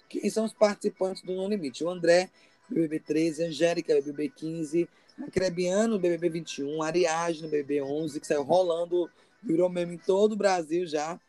quem 0.09 0.31
são 0.31 0.47
os 0.47 0.53
participantes 0.55 1.23
do 1.23 1.35
No 1.35 1.47
Limite. 1.47 1.85
O 1.85 1.91
André, 1.91 2.31
BBB 2.69 3.00
13, 3.00 3.45
Angélica, 3.45 3.95
BBB 3.95 4.31
15, 4.31 4.88
Acrebiano, 5.23 5.99
BBB 5.99 6.31
21, 6.31 6.83
Ariadne, 6.83 7.49
BBB 7.49 7.83
11, 7.83 8.19
que 8.19 8.26
saiu 8.26 8.43
rolando, 8.43 9.11
virou 9.43 9.69
meme 9.69 9.97
em 9.97 9.99
todo 9.99 10.33
o 10.33 10.37
Brasil 10.37 10.87
já. 10.87 11.21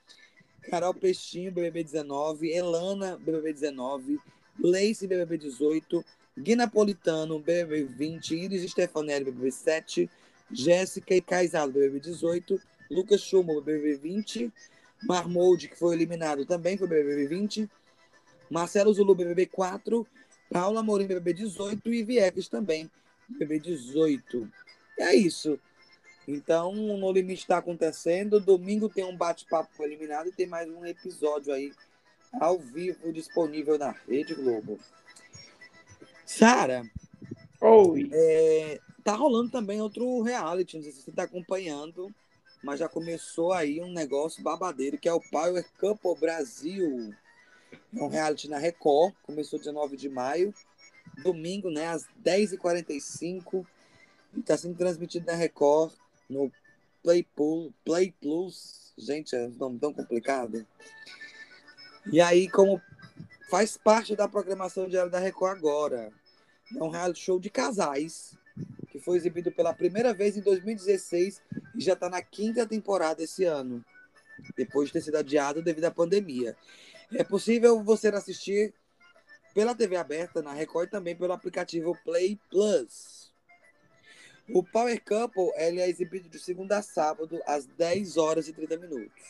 Carol 0.69 0.93
Peixinho, 0.93 1.51
BBB 1.51 1.83
19, 1.83 2.50
Elana, 2.50 3.17
BBB 3.17 3.53
19, 3.53 4.19
Lace, 4.59 5.05
BBB 5.05 5.38
18, 5.38 6.03
Gui 6.37 6.55
Napolitano, 6.55 7.39
BBB 7.39 7.83
20, 7.83 8.35
Iris 8.35 8.71
Stefanelli, 8.71 9.25
BBB 9.25 9.51
7, 9.51 10.09
Jéssica 10.51 11.15
e 11.15 11.21
Caizado, 11.21 11.71
BBB 11.71 11.99
18, 11.99 12.59
Lucas 12.91 13.21
Schumo, 13.21 13.61
BBB 13.61 13.95
20, 13.95 14.53
Marmold, 15.03 15.67
que 15.67 15.77
foi 15.77 15.95
eliminado 15.95 16.45
também, 16.45 16.77
foi 16.77 16.87
BBB 16.87 17.27
20, 17.27 17.69
Marcelo 18.49 18.93
Zulu, 18.93 19.15
BBB 19.15 19.45
4, 19.45 20.05
Paula 20.51 20.81
Amorim, 20.81 21.07
BBB 21.07 21.33
18 21.33 21.93
e 21.93 22.03
Vieques 22.03 22.47
também, 22.47 22.89
BBB 23.29 23.59
18. 23.59 24.51
É 24.99 25.15
isso. 25.15 25.59
Então, 26.27 26.73
No 26.73 27.11
Limite 27.11 27.41
está 27.41 27.57
acontecendo. 27.57 28.39
Domingo 28.39 28.89
tem 28.89 29.03
um 29.03 29.15
bate-papo 29.15 29.83
eliminado 29.83 30.27
e 30.27 30.31
tem 30.31 30.47
mais 30.47 30.69
um 30.69 30.85
episódio 30.85 31.53
aí 31.53 31.71
ao 32.39 32.57
vivo 32.59 33.11
disponível 33.13 33.77
na 33.77 33.91
Rede 34.07 34.33
Globo. 34.33 34.79
Sara, 36.25 36.84
Oi. 37.62 38.10
É, 38.12 38.79
tá 39.03 39.15
rolando 39.15 39.50
também 39.50 39.82
outro 39.82 40.22
reality, 40.22 40.75
não 40.75 40.84
sei 40.84 40.91
se 40.91 41.01
você 41.01 41.12
tá 41.12 41.24
acompanhando, 41.24 42.13
mas 42.63 42.79
já 42.79 42.88
começou 42.88 43.53
aí 43.53 43.82
um 43.82 43.91
negócio 43.91 44.44
babadeiro, 44.44 44.98
que 44.98 45.10
é 45.10 45.13
o 45.13 45.22
Power 45.22 45.65
Couple 45.79 46.20
Brasil. 46.20 47.13
É 47.96 48.03
um 48.03 48.08
reality 48.08 48.50
na 48.50 48.58
Record, 48.58 49.15
começou 49.24 49.58
19 49.58 49.98
de 49.98 50.10
maio, 50.10 50.53
domingo, 51.24 51.72
né, 51.72 51.88
às 51.88 52.08
10h45, 52.24 53.65
e 54.36 54.41
tá 54.41 54.58
sendo 54.58 54.77
transmitido 54.77 55.25
na 55.25 55.34
Record, 55.34 55.94
no 56.29 56.51
Play, 57.01 57.24
Pool, 57.36 57.74
Play 57.84 58.13
Plus, 58.22 58.94
gente, 58.98 59.36
é 59.36 59.48
um 59.48 59.55
nome 59.58 59.79
tão 59.79 59.94
complicado. 59.94 60.65
E 62.12 62.22
aí, 62.22 62.48
como 62.48 62.79
faz 63.55 63.77
parte 63.77 64.17
da 64.17 64.27
programação 64.27 64.85
diária 64.85 65.09
da 65.09 65.17
Record 65.17 65.57
agora. 65.57 66.12
É 66.75 66.83
um 66.83 66.89
reality 66.89 67.21
show 67.21 67.39
de 67.39 67.50
casais, 67.50 68.38
que 68.89 69.00
foi 69.00 69.15
exibido 69.15 69.50
pela 69.50 69.74
primeira 69.74 70.13
vez 70.13 70.35
em 70.35 70.41
2016 70.41 71.41
e 71.74 71.79
já 71.81 71.93
está 71.93 72.09
na 72.09 72.21
quinta 72.21 72.67
temporada 72.67 73.24
esse 73.24 73.45
ano, 73.45 73.81
depois 74.57 74.88
de 74.88 74.93
ter 74.93 75.01
sido 75.03 75.15
adiado 75.15 75.62
devido 75.62 75.85
à 75.85 75.91
pandemia. 75.91 76.57
É 77.13 77.24
possível 77.24 77.81
você 77.81 78.09
assistir 78.09 78.74
pela 79.53 79.74
TV 79.74 79.95
aberta 79.95 80.41
na 80.41 80.51
Record 80.51 80.89
e 80.89 80.91
também 80.91 81.15
pelo 81.15 81.31
aplicativo 81.31 81.97
Play 82.03 82.38
Plus. 82.50 83.31
O 84.50 84.62
Power 84.62 85.01
Couple 85.01 85.53
ele 85.55 85.79
é 85.79 85.88
exibido 85.88 86.27
de 86.27 86.39
segunda 86.39 86.79
a 86.79 86.81
sábado 86.81 87.41
às 87.47 87.65
10 87.65 88.17
horas 88.17 88.50
e 88.50 88.53
30 88.53 88.75
minutos. 88.79 89.24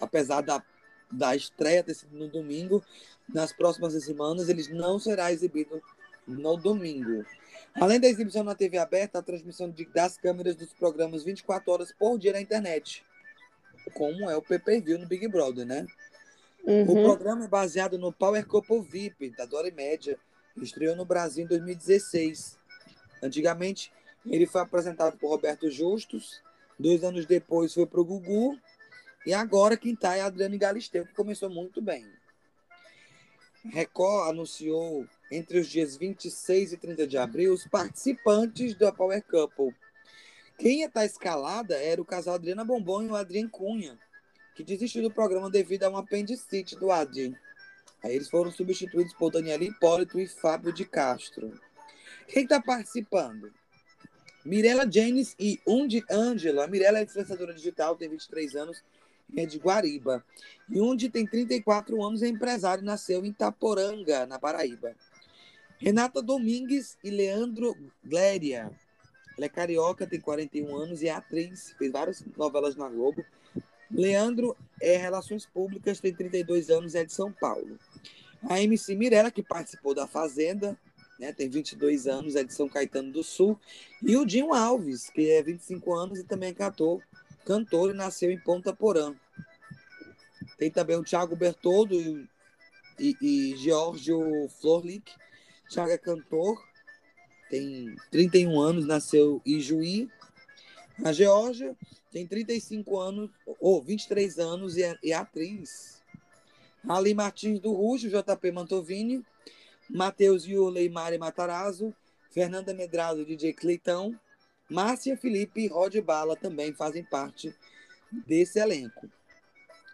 Apesar 0.00 0.40
da 0.40 0.60
da 1.10 1.34
estreia 1.34 1.82
desse, 1.82 2.06
no 2.10 2.28
domingo, 2.28 2.82
nas 3.28 3.52
próximas 3.52 3.92
semanas, 4.04 4.48
ele 4.48 4.66
não 4.74 4.98
será 4.98 5.32
exibido 5.32 5.82
no 6.26 6.56
domingo. 6.56 7.24
Além 7.74 8.00
da 8.00 8.08
exibição 8.08 8.42
na 8.42 8.54
TV 8.54 8.78
aberta, 8.78 9.18
a 9.18 9.22
transmissão 9.22 9.70
de, 9.70 9.84
das 9.86 10.16
câmeras 10.16 10.56
dos 10.56 10.72
programas 10.72 11.22
24 11.24 11.70
horas 11.70 11.92
por 11.92 12.18
dia 12.18 12.32
na 12.32 12.40
internet, 12.40 13.04
como 13.94 14.28
é 14.30 14.36
o 14.36 14.42
pay-per-view 14.42 14.98
no 14.98 15.06
Big 15.06 15.28
Brother, 15.28 15.66
né? 15.66 15.86
Uhum. 16.64 16.82
O 16.82 17.04
programa 17.04 17.44
é 17.44 17.48
baseado 17.48 17.98
no 17.98 18.12
Power 18.12 18.44
Couple 18.46 18.80
VIP, 18.80 19.30
da 19.36 19.44
Dora 19.44 19.70
Média, 19.70 20.18
estreou 20.56 20.96
no 20.96 21.04
Brasil 21.04 21.44
em 21.44 21.48
2016. 21.48 22.58
Antigamente, 23.22 23.92
ele 24.26 24.46
foi 24.46 24.62
apresentado 24.62 25.16
por 25.16 25.28
Roberto 25.28 25.70
Justus, 25.70 26.42
dois 26.78 27.04
anos 27.04 27.26
depois 27.26 27.72
foi 27.72 27.86
para 27.86 28.00
o 28.00 28.04
Gugu, 28.04 28.58
e 29.26 29.34
agora 29.34 29.76
quem 29.76 29.92
está 29.92 30.16
é 30.16 30.20
Adriane 30.20 30.56
Galisteu, 30.56 31.04
que 31.04 31.12
começou 31.12 31.50
muito 31.50 31.82
bem. 31.82 32.06
Record 33.64 34.30
anunciou 34.30 35.04
entre 35.30 35.58
os 35.58 35.66
dias 35.66 35.96
26 35.96 36.74
e 36.74 36.76
30 36.76 37.06
de 37.06 37.18
abril 37.18 37.52
os 37.52 37.66
participantes 37.66 38.76
da 38.76 38.92
Power 38.92 39.22
Couple, 39.24 39.74
Quem 40.56 40.80
ia 40.80 40.86
estar 40.86 41.04
escalada 41.04 41.76
era 41.76 42.00
o 42.00 42.04
casal 42.04 42.36
Adriana 42.36 42.64
Bombom 42.64 43.02
e 43.02 43.08
o 43.08 43.16
Adrien 43.16 43.48
Cunha, 43.48 43.98
que 44.54 44.64
desistiu 44.64 45.02
do 45.02 45.10
programa 45.10 45.50
devido 45.50 45.82
a 45.82 45.90
um 45.90 45.96
apendicite 45.96 46.76
do 46.76 46.90
Adrien. 46.90 47.36
Aí 48.02 48.14
eles 48.14 48.30
foram 48.30 48.50
substituídos 48.50 49.12
por 49.12 49.30
Daniela 49.30 49.64
Hipólito 49.64 50.18
e 50.18 50.26
Fábio 50.26 50.72
de 50.72 50.84
Castro. 50.84 51.60
Quem 52.28 52.44
está 52.44 52.62
participando? 52.62 53.52
Mirella 54.46 54.88
Janes 54.90 55.34
e 55.38 55.60
Undi 55.66 56.02
Ângelo. 56.08 56.60
A 56.60 56.68
Mirella 56.68 57.00
é 57.00 57.02
influenciadora 57.02 57.52
digital, 57.52 57.96
tem 57.96 58.08
23 58.08 58.54
anos, 58.54 58.82
é 59.34 59.46
de 59.46 59.58
Guariba. 59.58 60.24
E 60.68 60.80
Undi 60.80 61.08
tem 61.08 61.26
34 61.26 62.02
anos, 62.04 62.22
é 62.22 62.28
empresário 62.28 62.84
nasceu 62.84 63.24
em 63.24 63.28
Itaporanga, 63.28 64.26
na 64.26 64.38
Paraíba. 64.38 64.94
Renata 65.78 66.22
Domingues 66.22 66.96
e 67.04 67.10
Leandro 67.10 67.76
Gléria. 68.04 68.70
Ela 69.36 69.46
é 69.46 69.48
carioca, 69.48 70.06
tem 70.06 70.20
41 70.20 70.74
anos 70.74 71.02
e 71.02 71.08
é 71.08 71.12
atriz, 71.12 71.74
fez 71.76 71.92
várias 71.92 72.24
novelas 72.36 72.74
na 72.74 72.88
Globo. 72.88 73.24
Leandro 73.90 74.56
é 74.80 74.96
Relações 74.96 75.46
Públicas, 75.46 76.00
tem 76.00 76.14
32 76.14 76.70
anos 76.70 76.94
é 76.94 77.04
de 77.04 77.12
São 77.12 77.30
Paulo. 77.30 77.78
A 78.48 78.60
MC 78.60 78.94
Mirella, 78.94 79.30
que 79.30 79.42
participou 79.42 79.94
da 79.94 80.06
Fazenda, 80.06 80.76
né, 81.18 81.32
tem 81.32 81.48
22 81.48 82.06
anos, 82.06 82.36
é 82.36 82.44
de 82.44 82.52
São 82.52 82.68
Caetano 82.68 83.12
do 83.12 83.22
Sul. 83.22 83.58
E 84.02 84.16
o 84.16 84.24
Dinho 84.24 84.52
Alves, 84.52 85.10
que 85.10 85.30
é 85.30 85.42
25 85.42 85.94
anos 85.94 86.18
e 86.18 86.24
também 86.24 86.50
é 86.50 86.54
cantor, 86.54 87.02
cantor 87.46 87.90
e 87.90 87.94
nasceu 87.94 88.30
em 88.30 88.38
Ponta 88.38 88.74
Porã. 88.74 89.14
Tem 90.58 90.70
também 90.70 90.96
o 90.96 91.04
Thiago 91.04 91.36
Bertoldo 91.36 91.94
e, 91.94 92.28
e, 92.98 93.16
e 93.22 93.56
Giorgio 93.56 94.48
Florlick. 94.60 95.12
Thiago 95.70 95.92
é 95.92 95.98
cantor, 95.98 96.60
tem 97.48 97.94
31 98.10 98.60
anos, 98.60 98.86
nasceu 98.86 99.40
em 99.46 99.60
Juí. 99.60 100.10
A 101.04 101.12
Geórgia 101.12 101.76
tem 102.10 102.26
35 102.26 102.98
anos, 102.98 103.30
ou 103.60 103.82
23 103.82 104.38
anos 104.38 104.76
e 104.76 104.82
é, 104.82 104.98
e 105.02 105.12
é 105.12 105.14
atriz. 105.14 106.02
Ali 106.88 107.14
Martins 107.14 107.60
do 107.60 107.72
Rujo, 107.72 108.08
JP 108.08 108.50
Mantovini, 108.52 109.24
Matheus 109.88 110.44
Yurley, 110.46 110.88
Mari 110.88 111.18
Matarazzo, 111.18 111.94
Fernanda 112.30 112.72
Medrado, 112.72 113.24
DJ 113.24 113.52
Cleitão, 113.52 114.18
Márcia 114.68 115.16
Felipe 115.16 115.60
e 115.60 115.68
Rod 115.68 115.94
Bala 116.00 116.36
também 116.36 116.72
fazem 116.72 117.04
parte 117.04 117.54
desse 118.26 118.58
elenco. 118.58 119.08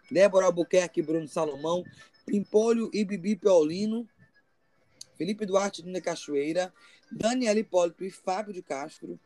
Débora 0.09 0.45
Albuquerque, 0.45 1.01
Bruno 1.01 1.27
Salomão, 1.27 1.83
Pimpolho 2.25 2.89
e 2.93 3.03
Bibi 3.03 3.35
Paulino, 3.35 4.07
Felipe 5.17 5.45
Duarte 5.45 5.83
Nina 5.83 6.01
Cachoeira, 6.01 6.73
Daniela 7.11 7.59
Hipólito 7.59 8.03
e 8.03 8.09
Fábio 8.09 8.53
de 8.53 8.61
Castro. 8.61 9.19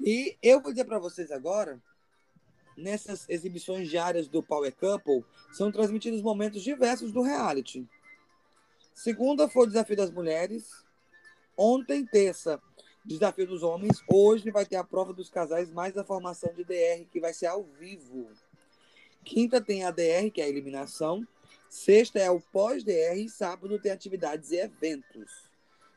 E 0.00 0.36
eu 0.42 0.60
vou 0.60 0.72
dizer 0.72 0.84
para 0.84 0.98
vocês 0.98 1.30
agora, 1.30 1.80
nessas 2.76 3.28
exibições 3.28 3.88
diárias 3.88 4.28
do 4.28 4.42
Power 4.42 4.74
Couple, 4.74 5.24
são 5.52 5.70
transmitidos 5.70 6.20
momentos 6.20 6.62
diversos 6.62 7.12
do 7.12 7.22
reality. 7.22 7.88
Segunda 8.92 9.48
foi 9.48 9.64
o 9.64 9.66
Desafio 9.66 9.96
das 9.96 10.10
Mulheres. 10.10 10.84
Ontem, 11.56 12.04
terça, 12.04 12.60
Desafio 13.04 13.46
dos 13.46 13.62
Homens. 13.62 14.02
Hoje 14.08 14.50
vai 14.50 14.64
ter 14.64 14.76
a 14.76 14.84
prova 14.84 15.12
dos 15.12 15.28
casais, 15.28 15.70
mais 15.70 15.96
a 15.98 16.04
formação 16.04 16.54
de 16.54 16.64
DR, 16.64 17.04
que 17.12 17.20
vai 17.20 17.34
ser 17.34 17.46
ao 17.46 17.62
vivo. 17.62 18.26
Quinta 19.22 19.60
tem 19.60 19.84
a 19.84 19.90
DR, 19.90 20.30
que 20.32 20.40
é 20.40 20.44
a 20.44 20.48
eliminação. 20.48 21.26
Sexta 21.68 22.18
é 22.18 22.30
o 22.30 22.40
pós-DR 22.40 23.18
e 23.18 23.28
sábado 23.28 23.78
tem 23.78 23.92
atividades 23.92 24.52
e 24.52 24.56
eventos. 24.56 25.50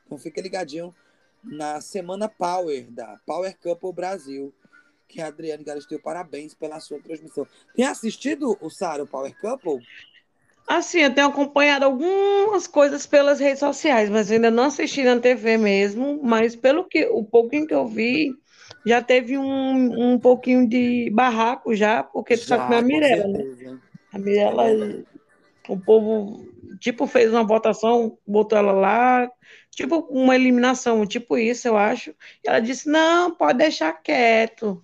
Então 0.05 0.17
fica 0.17 0.41
ligadinho 0.41 0.93
na 1.41 1.79
semana 1.79 2.27
Power 2.27 2.91
da 2.91 3.17
Power 3.25 3.57
Couple 3.57 3.93
Brasil, 3.93 4.53
que 5.07 5.21
a 5.21 5.27
Adriane 5.27 5.63
Galisteu, 5.63 6.01
parabéns 6.01 6.53
pela 6.53 6.81
sua 6.81 6.99
transmissão. 6.99 7.47
Tem 7.73 7.85
assistido 7.85 8.57
o 8.59 8.69
Sara, 8.69 9.03
o 9.03 9.07
Power 9.07 9.33
Couple? 9.39 9.81
Assim, 10.67 10.99
eu 10.99 11.13
tenho 11.13 11.27
acompanhado 11.27 11.85
algumas 11.85 12.67
coisas 12.67 13.05
pelas 13.05 13.39
redes 13.39 13.59
sociais, 13.59 14.09
mas 14.09 14.29
ainda 14.29 14.51
não 14.51 14.65
assisti 14.65 15.01
na 15.01 15.17
TV 15.17 15.57
mesmo. 15.57 16.19
Mas 16.21 16.55
pelo 16.55 16.83
que 16.83 17.05
o 17.05 17.23
pouquinho 17.23 17.65
que 17.65 17.73
eu 17.73 17.87
vi, 17.87 18.33
já 18.85 19.01
teve 19.01 19.37
um, 19.37 20.13
um 20.13 20.19
pouquinho 20.19 20.67
de 20.67 21.09
barraco 21.11 21.73
já, 21.73 22.03
porque 22.03 22.35
tu 22.35 22.45
já, 22.47 22.57
sabe 22.57 22.67
que 22.67 22.73
é 22.73 22.77
a 22.77 22.81
Mirella, 22.81 23.27
né? 23.27 23.77
A 24.11 24.19
Mirella, 24.19 24.69
é 24.69 25.03
o 25.69 25.77
povo, 25.77 26.45
tipo, 26.79 27.05
fez 27.07 27.31
uma 27.31 27.43
votação, 27.43 28.17
botou 28.25 28.57
ela 28.57 28.71
lá, 28.71 29.29
tipo, 29.71 29.99
uma 30.09 30.35
eliminação, 30.35 31.05
tipo 31.05 31.37
isso, 31.37 31.67
eu 31.67 31.77
acho. 31.77 32.11
E 32.43 32.47
ela 32.47 32.59
disse, 32.59 32.89
não, 32.89 33.33
pode 33.33 33.59
deixar 33.59 33.91
quieto. 33.93 34.83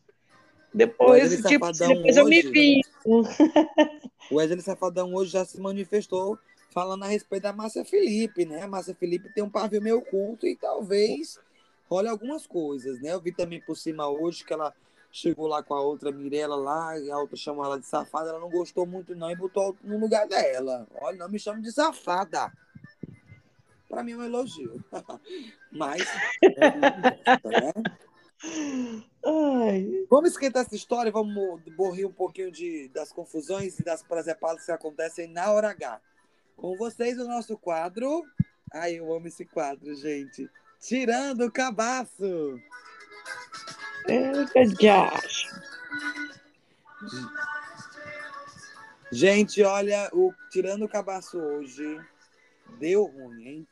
Depois, 0.74 1.42
tipo, 1.44 1.72
depois 1.72 2.18
eu 2.18 2.26
me 2.26 2.42
vi. 2.42 2.82
O 4.32 4.36
Wesley 4.36 4.62
Safadão 4.62 5.14
hoje 5.14 5.32
já 5.32 5.46
se 5.46 5.60
manifestou 5.60 6.38
falando 6.72 7.04
a 7.04 7.08
respeito 7.08 7.44
da 7.44 7.54
Márcia 7.54 7.86
Felipe, 7.86 8.46
né? 8.46 8.64
A 8.64 8.68
Márcia 8.68 8.96
Felipe 8.96 9.34
tem 9.34 9.44
um 9.44 9.50
pavio 9.50 9.82
meio 9.82 10.00
oculto 10.00 10.48
e 10.48 10.56
talvez 10.56 11.40
olhe 11.90 12.08
algumas 12.08 12.48
coisas, 12.48 13.00
né? 13.00 13.14
Eu 13.14 13.22
vi 13.22 13.32
também 13.32 13.62
por 13.62 13.78
cima 13.78 14.08
hoje 14.08 14.44
que 14.44 14.54
ela 14.54 14.74
chegou 15.12 15.46
lá 15.46 15.62
com 15.62 15.76
a 15.76 15.82
outra 15.82 16.12
Mirella 16.12 16.56
lá, 16.56 17.00
e 17.00 17.12
a 17.12 17.18
outra 17.20 17.38
chamou 17.38 17.64
ela 17.64 17.80
de 17.80 17.86
safada, 17.86 18.30
ela 18.30 18.40
não 18.40 18.50
gostou 18.50 18.84
muito 18.88 19.16
não 19.16 19.30
e 19.30 19.36
botou 19.36 19.78
no 19.84 20.00
lugar 20.00 20.28
dela. 20.28 20.88
Olha, 20.96 21.20
não 21.20 21.30
me 21.30 21.38
chame 21.38 21.62
de 21.62 21.72
safada. 21.72 22.52
Para 23.88 24.04
mim 24.04 24.14
é 24.14 24.18
um 24.18 24.24
elogio. 24.24 24.84
Mas 25.72 26.02
é, 26.42 26.72
né? 27.48 27.72
Ai. 29.26 30.06
Vamos 30.10 30.32
esquentar 30.32 30.66
essa 30.66 30.76
história, 30.76 31.12
vamos 31.12 31.62
borrir 31.76 32.06
um 32.06 32.12
pouquinho 32.12 32.52
de, 32.52 32.90
das 32.90 33.12
confusões 33.12 33.80
e 33.80 33.84
das 33.84 34.04
presepadas 34.04 34.66
que 34.66 34.72
acontecem 34.72 35.28
na 35.28 35.52
hora 35.52 35.70
H. 35.70 36.02
Com 36.56 36.76
vocês, 36.78 37.18
o 37.18 37.28
nosso 37.28 37.58
quadro. 37.58 38.24
Ai, 38.72 38.96
eu 38.96 39.14
amo 39.14 39.28
esse 39.28 39.46
quadro, 39.46 39.96
gente. 39.96 40.50
Tirando 40.80 41.46
o 41.46 41.52
cabaço. 41.52 42.60
Gente, 49.12 49.62
olha, 49.62 50.10
o 50.12 50.34
Tirando 50.50 50.86
o 50.86 50.90
Cabaço 50.90 51.38
hoje 51.38 52.00
deu 52.80 53.06
ruim, 53.06 53.48
hein? 53.48 53.68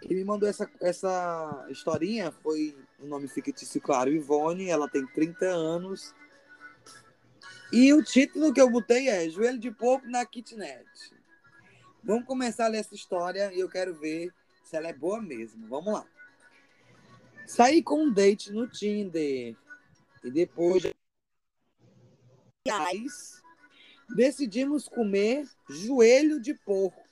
Quem 0.00 0.16
me 0.16 0.24
mandou 0.24 0.48
essa, 0.48 0.70
essa 0.80 1.66
historinha 1.68 2.32
foi 2.32 2.76
o 2.98 3.06
nome 3.06 3.28
fictício, 3.28 3.80
claro, 3.80 4.10
Ivone. 4.10 4.68
Ela 4.68 4.88
tem 4.88 5.06
30 5.06 5.46
anos. 5.46 6.14
E 7.72 7.92
o 7.92 8.02
título 8.02 8.52
que 8.52 8.60
eu 8.60 8.68
botei 8.68 9.08
é 9.08 9.28
Joelho 9.28 9.58
de 9.58 9.70
Porco 9.70 10.08
na 10.08 10.24
Kitnet. 10.24 10.84
Vamos 12.02 12.24
começar 12.24 12.64
a 12.64 12.68
ler 12.68 12.78
essa 12.78 12.94
história 12.94 13.52
e 13.52 13.60
eu 13.60 13.68
quero 13.68 13.94
ver 13.94 14.32
se 14.64 14.76
ela 14.76 14.88
é 14.88 14.92
boa 14.92 15.20
mesmo. 15.20 15.68
Vamos 15.68 15.92
lá. 15.92 16.06
Saí 17.46 17.82
com 17.82 18.04
um 18.04 18.12
date 18.12 18.52
no 18.52 18.66
Tinder. 18.68 19.56
E 20.24 20.30
depois 20.30 20.82
decidimos 24.14 24.88
comer 24.88 25.48
joelho 25.68 26.40
de 26.40 26.54
porco. 26.54 27.09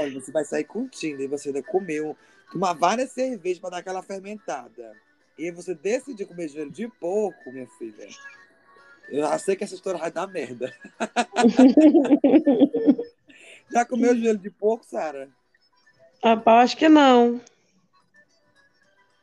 Olha, 0.00 0.20
você 0.20 0.30
vai 0.30 0.44
sair 0.44 0.64
com 0.64 0.82
o 0.82 0.88
Tinder, 0.88 1.28
você 1.28 1.48
ainda 1.48 1.62
comeu, 1.62 2.16
tomar 2.50 2.74
várias 2.74 3.12
cervejas 3.12 3.58
para 3.58 3.70
dar 3.70 3.78
aquela 3.78 4.02
fermentada. 4.02 4.94
E 5.38 5.50
você 5.50 5.74
decidiu 5.74 6.26
comer 6.26 6.48
joelho 6.48 6.70
de 6.70 6.88
porco, 6.88 7.52
minha 7.52 7.66
filha. 7.78 8.08
Eu 9.08 9.20
já 9.20 9.38
sei 9.38 9.56
que 9.56 9.64
essa 9.64 9.74
história 9.74 9.98
vai 9.98 10.10
dar 10.10 10.26
merda. 10.26 10.72
já 13.72 13.84
comeu 13.84 14.16
joelho 14.16 14.38
de 14.38 14.50
porco, 14.50 14.84
Sara? 14.84 15.28
Rapaz, 16.22 16.70
acho 16.70 16.76
que 16.76 16.88
não. 16.88 17.40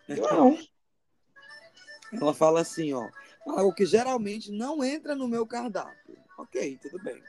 Não. 0.07 0.57
Ela 2.11 2.33
fala 2.33 2.61
assim, 2.61 2.93
ó. 2.93 3.07
Algo 3.47 3.73
que 3.73 3.85
geralmente 3.85 4.51
não 4.51 4.83
entra 4.83 5.15
no 5.15 5.27
meu 5.27 5.47
cardápio. 5.47 6.17
Ok, 6.39 6.79
tudo 6.81 7.03
bem. 7.03 7.21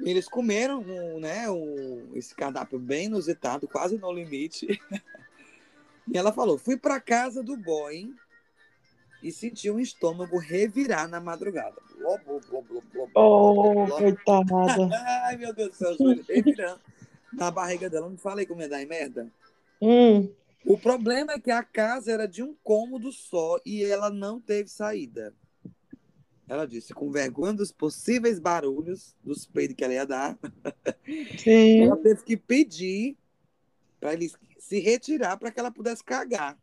Eles 0.00 0.28
comeram 0.28 0.80
um, 0.80 1.18
né, 1.18 1.50
um, 1.50 2.10
esse 2.14 2.34
cardápio 2.34 2.78
bem 2.78 3.06
inusitado, 3.06 3.66
quase 3.66 3.98
no 3.98 4.12
limite. 4.12 4.66
e 6.06 6.16
ela 6.16 6.32
falou: 6.32 6.56
fui 6.56 6.76
para 6.76 7.00
casa 7.00 7.42
do 7.42 7.56
boy 7.56 8.14
e 9.22 9.32
senti 9.32 9.70
um 9.70 9.80
estômago 9.80 10.38
revirar 10.38 11.08
na 11.08 11.20
madrugada. 11.20 11.76
Bló, 11.96 12.16
bló, 12.18 12.40
bló, 12.40 12.82
bló, 12.82 13.08
oh, 13.14 13.86
coitada. 13.88 14.54
Ai, 15.26 15.36
meu 15.36 15.52
Deus 15.52 15.70
do 15.70 15.74
céu, 15.76 15.96
revirando 16.28 16.80
na 17.32 17.50
barriga 17.50 17.90
dela. 17.90 18.08
Não 18.08 18.16
falei 18.16 18.46
como 18.46 18.60
ia 18.60 18.68
dar 18.68 18.82
em 18.82 18.86
merda? 18.86 19.28
Hum. 19.80 20.32
O 20.64 20.78
problema 20.78 21.32
é 21.32 21.40
que 21.40 21.50
a 21.50 21.64
casa 21.64 22.12
era 22.12 22.28
de 22.28 22.40
um 22.40 22.54
cômodo 22.62 23.10
só 23.10 23.58
e 23.66 23.84
ela 23.84 24.10
não 24.10 24.40
teve 24.40 24.68
saída. 24.68 25.34
Ela 26.52 26.66
disse, 26.66 26.92
com 26.92 27.10
vergonha 27.10 27.54
dos 27.54 27.72
possíveis 27.72 28.38
barulhos 28.38 29.16
dos 29.24 29.46
peidos 29.46 29.74
que 29.74 29.82
ela 29.82 29.94
ia 29.94 30.04
dar, 30.06 30.38
Sim. 31.38 31.84
ela 31.84 31.96
teve 31.96 32.22
que 32.24 32.36
pedir 32.36 33.16
para 33.98 34.12
ele 34.12 34.30
se 34.58 34.78
retirar 34.78 35.38
para 35.38 35.50
que 35.50 35.58
ela 35.58 35.70
pudesse 35.70 36.04
cagar. 36.04 36.58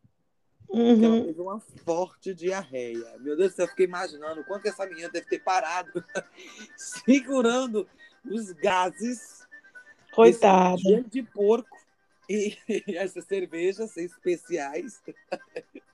Uhum. 0.68 0.92
Porque 0.92 1.04
ela 1.04 1.14
Uhum. 1.16 1.24
teve 1.26 1.40
uma 1.40 1.58
forte 1.84 2.32
diarreia. 2.32 3.18
Meu 3.18 3.36
Deus 3.36 3.50
do 3.52 3.56
céu, 3.56 3.64
eu 3.64 3.70
fiquei 3.70 3.86
imaginando 3.86 4.42
o 4.42 4.44
quanto 4.44 4.62
que 4.62 4.68
essa 4.68 4.86
menina 4.86 5.08
deve 5.08 5.26
ter 5.26 5.40
parado 5.40 5.90
segurando 6.76 7.88
os 8.24 8.52
gases 8.52 9.44
Coitada. 10.12 10.76
de 11.10 11.22
porco 11.24 11.76
e 12.30 12.56
essas 12.96 13.24
cervejas 13.24 13.96
especiais 13.96 15.02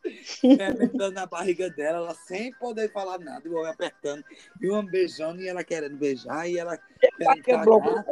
fermentando 0.40 1.12
na 1.12 1.24
barriga 1.24 1.70
dela, 1.70 1.96
ela 1.98 2.14
sem 2.14 2.52
poder 2.52 2.92
falar 2.92 3.18
nada, 3.18 3.48
o 3.48 3.54
homem 3.54 3.70
apertando, 3.70 4.22
e 4.60 4.68
o 4.68 4.74
homem 4.74 4.90
beijando, 4.90 5.40
e 5.40 5.48
ela 5.48 5.64
querendo 5.64 5.96
beijar, 5.96 6.46
e 6.46 6.58
ela 6.58 6.76
querendo 6.76 7.42
cagar, 7.42 8.04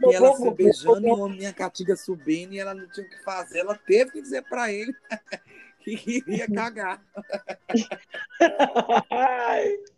e 0.00 0.14
ela 0.14 0.36
se 0.36 0.50
beijando, 0.50 1.06
e 1.06 1.10
o 1.10 1.18
homem 1.18 1.38
minha 1.38 1.54
catiga 1.54 1.96
subindo, 1.96 2.52
e 2.52 2.58
ela 2.58 2.74
não 2.74 2.86
tinha 2.90 3.06
o 3.06 3.08
que 3.08 3.22
fazer, 3.24 3.60
ela 3.60 3.74
teve 3.74 4.10
que 4.12 4.20
dizer 4.20 4.42
para 4.42 4.70
ele 4.70 4.94
que 5.80 5.96
queria 5.96 6.46
cagar. 6.48 7.02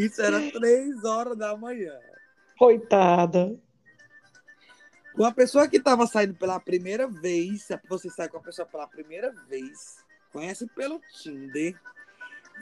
Isso 0.00 0.20
era 0.20 0.40
três 0.50 1.04
horas 1.04 1.38
da 1.38 1.56
manhã. 1.56 1.96
Coitada. 2.58 3.56
Uma 5.16 5.32
pessoa 5.32 5.68
que 5.68 5.76
estava 5.76 6.06
saindo 6.06 6.34
pela 6.34 6.58
primeira 6.58 7.06
vez, 7.06 7.68
você 7.88 8.10
sai 8.10 8.28
com 8.28 8.38
a 8.38 8.42
pessoa 8.42 8.66
pela 8.66 8.86
primeira 8.86 9.30
vez, 9.48 10.04
conhece 10.32 10.66
pelo 10.74 11.00
Tinder, 11.12 11.80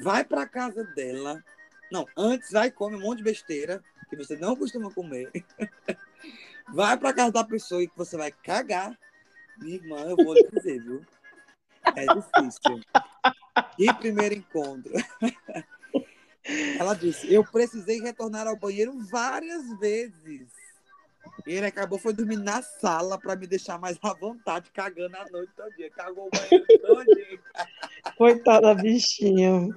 vai 0.00 0.22
para 0.22 0.46
casa 0.46 0.84
dela. 0.84 1.42
Não, 1.90 2.06
antes 2.16 2.50
vai 2.50 2.70
come 2.70 2.96
um 2.96 3.00
monte 3.00 3.18
de 3.18 3.24
besteira 3.24 3.82
que 4.08 4.16
você 4.16 4.36
não 4.36 4.54
costuma 4.54 4.90
comer. 4.90 5.30
Vai 6.68 6.96
para 6.96 7.12
casa 7.12 7.32
da 7.32 7.44
pessoa 7.44 7.82
e 7.82 7.88
que 7.88 7.96
você 7.98 8.16
vai 8.16 8.30
cagar. 8.30 8.96
Minha 9.58 9.74
irmã, 9.74 9.96
eu 10.02 10.16
vou 10.16 10.32
lhe 10.32 10.48
dizer, 10.54 10.80
viu? 10.80 11.04
É 11.96 12.06
difícil. 12.06 12.80
E 13.78 13.92
primeiro 13.94 14.36
encontro. 14.36 14.92
Ela 16.78 16.94
disse: 16.94 17.32
Eu 17.32 17.44
precisei 17.44 18.00
retornar 18.00 18.46
ao 18.46 18.56
banheiro 18.56 18.98
várias 19.10 19.78
vezes. 19.78 20.61
Ele 21.46 21.66
acabou 21.66 21.98
foi 21.98 22.12
dormir 22.12 22.36
na 22.36 22.62
sala 22.62 23.18
para 23.18 23.34
me 23.34 23.46
deixar 23.46 23.78
mais 23.78 23.98
à 24.02 24.12
vontade, 24.14 24.70
cagando 24.70 25.16
a 25.16 25.28
noite 25.30 25.52
todinha. 25.56 25.90
Cagou 25.90 26.28
o 26.28 26.30
banheiro 26.30 26.66
todinho. 26.80 27.40
Coitada 28.16 28.74
da 28.74 28.74
bichinha. 28.74 29.68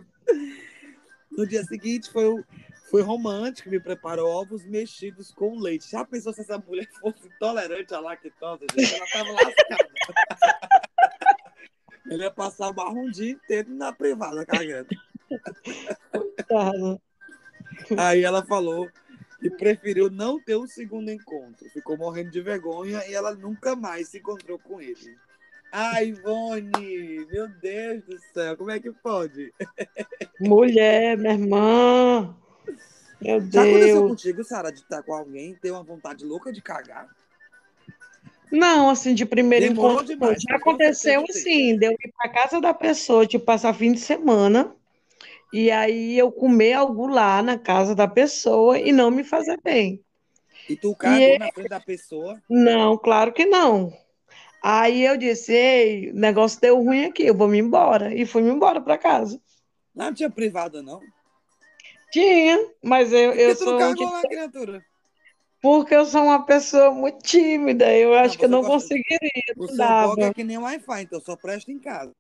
No 1.32 1.48
dia 1.48 1.64
seguinte 1.64 2.12
foi, 2.12 2.44
foi 2.90 3.02
romântico, 3.02 3.70
me 3.70 3.80
preparou 3.80 4.30
ovos 4.30 4.66
mexidos 4.66 5.32
com 5.32 5.60
leite. 5.60 5.90
Já 5.90 6.06
pensou 6.06 6.34
se 6.34 6.42
essa 6.42 6.58
mulher 6.58 6.88
fosse 7.00 7.28
intolerante 7.28 7.94
à 7.94 8.00
lactose? 8.00 8.66
Gente? 8.76 8.94
Ela 8.94 9.06
tava 9.12 9.32
lascada. 9.32 9.90
Ele 12.06 12.24
ia 12.24 12.32
passar 12.32 12.68
o 12.70 12.74
barro 12.74 13.00
um 13.00 13.10
dia 13.10 13.32
inteiro 13.32 13.74
na 13.74 13.92
privada 13.92 14.46
cagando. 14.46 14.90
Coitada. 16.12 17.02
Aí 17.98 18.24
ela 18.24 18.46
falou 18.46 18.90
que 19.40 19.50
preferiu 19.50 20.10
não 20.10 20.40
ter 20.40 20.56
um 20.56 20.68
segundo 20.68 21.12
encontro. 21.12 21.70
Ficou 21.70 21.98
morrendo 21.98 22.32
de 22.32 22.42
vergonha 22.42 23.04
e 23.08 23.14
ela 23.14 23.34
nunca 23.36 23.76
mais 23.76 24.10
se 24.10 24.18
encontrou 24.18 24.58
com 24.60 24.82
ele. 24.82 25.18
Ai, 25.72 26.08
Ivone, 26.10 27.26
meu 27.30 27.48
Deus 27.50 28.04
do 28.04 28.18
céu, 28.34 28.56
como 28.56 28.72
é 28.72 28.80
que 28.80 28.92
pode? 28.92 29.54
Mulher, 30.40 31.18
minha 31.18 31.34
irmã. 31.34 32.36
Meu 33.22 33.42
Já 33.52 33.62
aconteceu 33.64 33.96
Deus. 33.98 34.10
contigo, 34.10 34.44
Sara, 34.44 34.72
de 34.72 34.80
estar 34.80 35.04
com 35.04 35.14
alguém 35.14 35.52
e 35.52 35.56
ter 35.56 35.72
uma 35.72 35.84
vontade 35.84 36.24
louca 36.24 36.52
de 36.52 36.62
cagar? 36.62 37.10
Não, 38.52 38.90
assim, 38.90 39.14
de 39.14 39.26
primeiro 39.26 39.68
Demorou 39.68 39.94
encontro. 39.96 40.14
demais, 40.14 40.42
Já 40.42 40.56
aconteceu 40.56 41.26
assim, 41.28 41.78
de 41.78 41.88
eu 41.88 41.92
ir 41.92 42.14
para 42.18 42.30
casa 42.30 42.62
da 42.62 42.74
pessoa, 42.74 43.26
tipo, 43.26 43.44
passar 43.44 43.74
fim 43.74 43.92
de 43.92 44.00
semana, 44.00 44.74
e 45.58 45.72
aí 45.72 46.18
eu 46.18 46.32
comer 46.32 46.74
algo 46.74 47.08
lá 47.08 47.42
na 47.42 47.58
casa 47.58 47.96
da 47.96 48.08
pessoa 48.08 48.78
e 48.78 48.92
não 48.92 49.10
me 49.10 49.24
fazer 49.24 49.58
bem. 49.64 50.04
E 50.68 50.76
tu 50.76 50.96
cagou 50.96 51.18
E 51.18 51.38
na 51.38 51.52
frente 51.52 51.70
da 51.70 51.80
pessoa? 51.80 52.42
Não, 52.50 52.98
claro 52.98 53.32
que 53.32 53.46
não. 53.46 53.94
Aí 54.62 55.04
eu 55.04 55.16
disse, 55.16 55.54
ei, 55.54 56.12
o 56.12 56.16
negócio 56.16 56.60
deu 56.60 56.82
ruim 56.84 57.06
aqui, 57.06 57.24
eu 57.24 57.36
vou 57.36 57.48
me 57.48 57.60
embora. 57.60 58.14
E 58.14 58.26
fui 58.26 58.42
me 58.42 58.50
embora 58.50 58.82
para 58.82 58.98
casa. 58.98 59.40
Não 59.94 60.14
tinha 60.14 60.30
privada, 60.30 60.82
não. 60.82 61.02
Tinha, 62.12 62.58
mas 62.84 63.14
eu, 63.14 63.30
Por 63.32 63.38
que 63.38 63.42
eu 63.44 63.56
tu 63.56 63.66
não 63.66 63.72
sou. 63.72 63.78
cagou 63.78 63.94
tipo, 63.96 64.12
lá, 64.12 64.22
criatura? 64.24 64.86
porque 65.62 65.96
eu 65.96 66.06
sou 66.06 66.24
uma 66.26 66.46
pessoa 66.46 66.92
muito 66.92 67.24
tímida, 67.24 67.92
eu 67.92 68.14
acho 68.14 68.38
que 68.38 68.46
eu 68.46 68.50
não 68.50 68.62
gosta- 68.62 68.74
conseguiria, 68.82 69.32
O 69.58 69.62
não 69.62 69.68
seu 69.68 69.78
dava. 69.78 70.26
é 70.26 70.34
que 70.34 70.44
nem 70.44 70.58
Wi-Fi, 70.60 71.02
então 71.02 71.20
só 71.20 71.36
presta 71.36 71.72
em 71.72 71.80
casa. 71.80 72.12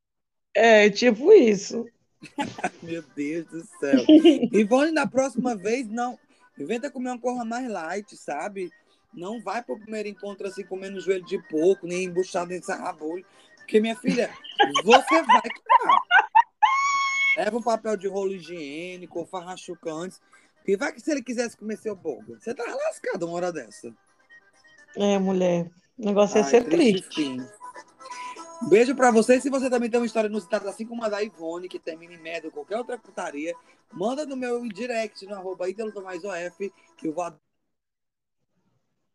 É, 0.56 0.90
tipo 0.90 1.32
isso. 1.32 1.86
Meu 2.82 3.04
Deus 3.16 3.46
do 3.48 3.64
céu. 3.80 4.04
Ivone, 4.52 4.92
na 4.92 5.08
próxima 5.08 5.56
vez, 5.56 5.88
não. 5.88 6.18
Inventa 6.58 6.90
comer 6.90 7.10
uma 7.10 7.20
coisa 7.20 7.44
mais 7.44 7.70
light, 7.70 8.16
sabe? 8.16 8.72
Não 9.14 9.42
vai 9.42 9.64
pro 9.64 9.80
primeiro 9.80 10.10
encontro 10.10 10.48
assim, 10.48 10.64
comendo 10.64 11.00
joelho 11.00 11.26
de 11.26 11.42
porco, 11.48 11.88
nem 11.88 12.06
embuchado 12.06 12.54
em 12.54 12.62
sarrabulho. 12.62 13.26
Porque, 13.58 13.80
minha 13.80 13.96
filha, 13.96 14.30
você 14.84 15.22
vai 15.24 15.42
cagar. 15.42 16.02
Leva 17.38 17.58
um 17.58 17.62
papel 17.62 17.98
de 17.98 18.08
rolo 18.08 18.34
higiênico, 18.34 19.20
ou 19.20 19.26
farrachuca 19.26 19.92
antes. 19.92 20.22
Porque 20.58 20.78
vai 20.78 20.94
que 20.94 21.02
se 21.02 21.12
ele 21.12 21.22
quisesse 21.22 21.58
comer 21.58 21.78
seu 21.78 21.96
boga, 21.96 22.40
você 22.40 22.54
tá 22.54 22.64
lascado 22.64 23.26
uma 23.26 23.36
hora 23.36 23.52
dessa. 23.52 23.94
É, 24.96 25.18
mulher. 25.18 25.70
O 25.98 26.06
negócio 26.06 26.38
ia 26.38 26.44
Ai, 26.44 26.50
ser 26.50 26.66
triste 26.66 27.10
triste. 27.10 27.65
Beijo 28.64 28.96
pra 28.96 29.12
vocês. 29.12 29.44
Se 29.44 29.50
você 29.50 29.70
também 29.70 29.90
tem 29.90 30.00
uma 30.00 30.06
história 30.06 30.28
inusitada, 30.28 30.70
assim 30.70 30.86
como 30.86 31.04
a 31.04 31.10
da 31.10 31.22
Ivone, 31.22 31.70
que 31.70 31.80
termina 31.80 32.14
em 32.14 32.22
merda 32.22 32.48
ou 32.48 32.54
qualquer 32.54 32.78
outra 32.78 32.98
putaria, 32.98 33.54
manda 33.92 34.26
no 34.26 34.36
meu 34.36 34.68
direct, 34.68 35.26
no 35.26 35.36
arroba 35.36 35.70
Ítalo 35.70 35.92
Tomás 35.92 36.24
OF, 36.24 36.74
que 36.98 37.08
eu 37.08 37.14
vou... 37.14 37.26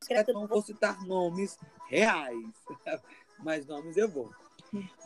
Eu 0.08 0.34
não 0.34 0.46
vou 0.46 0.62
citar 0.62 1.04
nomes 1.04 1.58
reais, 1.88 2.54
mas 3.38 3.66
nomes 3.66 3.96
eu 3.96 4.08
vou. 4.08 4.30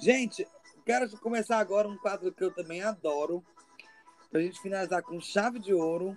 Gente, 0.01 0.47
quero 0.85 1.09
começar 1.19 1.59
agora 1.59 1.89
um 1.89 1.97
quadro 1.97 2.33
que 2.33 2.45
eu 2.45 2.53
também 2.53 2.83
adoro, 2.83 3.45
pra 4.31 4.41
gente 4.41 4.61
finalizar 4.61 5.03
com 5.03 5.21
chave 5.21 5.59
de 5.59 5.75
ouro, 5.75 6.17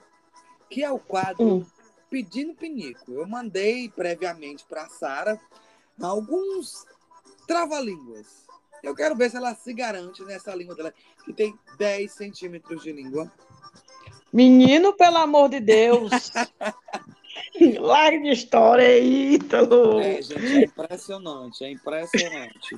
que 0.70 0.84
é 0.84 0.92
o 0.92 1.00
quadro 1.00 1.46
Hum. 1.46 1.66
Pedindo 2.10 2.56
Pinico. 2.56 3.12
Eu 3.12 3.28
mandei 3.28 3.90
previamente 3.90 4.66
pra 4.66 4.88
Sara 4.88 5.40
alguns 6.02 6.86
trava-línguas. 7.48 8.46
Eu 8.84 8.94
quero 8.94 9.16
ver 9.16 9.32
se 9.32 9.38
ela 9.38 9.56
se 9.56 9.74
garante 9.74 10.24
nessa 10.24 10.54
língua 10.54 10.76
dela, 10.76 10.94
que 11.26 11.34
tem 11.34 11.58
10 11.78 12.12
centímetros 12.12 12.84
de 12.84 12.92
língua. 12.92 13.32
Menino, 14.32 14.94
pelo 14.94 15.18
amor 15.18 15.50
de 15.50 15.60
Deus. 15.60 16.12
Larga 17.80 18.20
de 18.20 18.30
história 18.30 18.86
aí, 18.86 19.36
Ítalo. 19.36 20.00
É, 20.00 20.22
gente, 20.22 20.46
é 20.46 20.64
impressionante, 20.66 21.64
é 21.64 21.72
impressionante. 21.72 22.78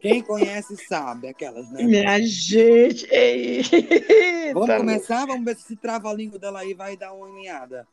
Quem 0.00 0.22
conhece 0.22 0.76
sabe 0.76 1.28
aquelas, 1.28 1.70
né? 1.70 1.84
Minha 1.84 2.18
gente. 2.20 3.06
Eita. 3.10 4.52
Vamos 4.52 4.76
começar? 4.76 5.26
Vamos 5.26 5.44
ver 5.44 5.56
se 5.56 5.62
esse 5.62 5.76
trava-língua 5.76 6.38
dela 6.38 6.60
aí 6.60 6.74
vai 6.74 6.96
dar 6.96 7.12
uma 7.12 7.26
unhada. 7.26 7.86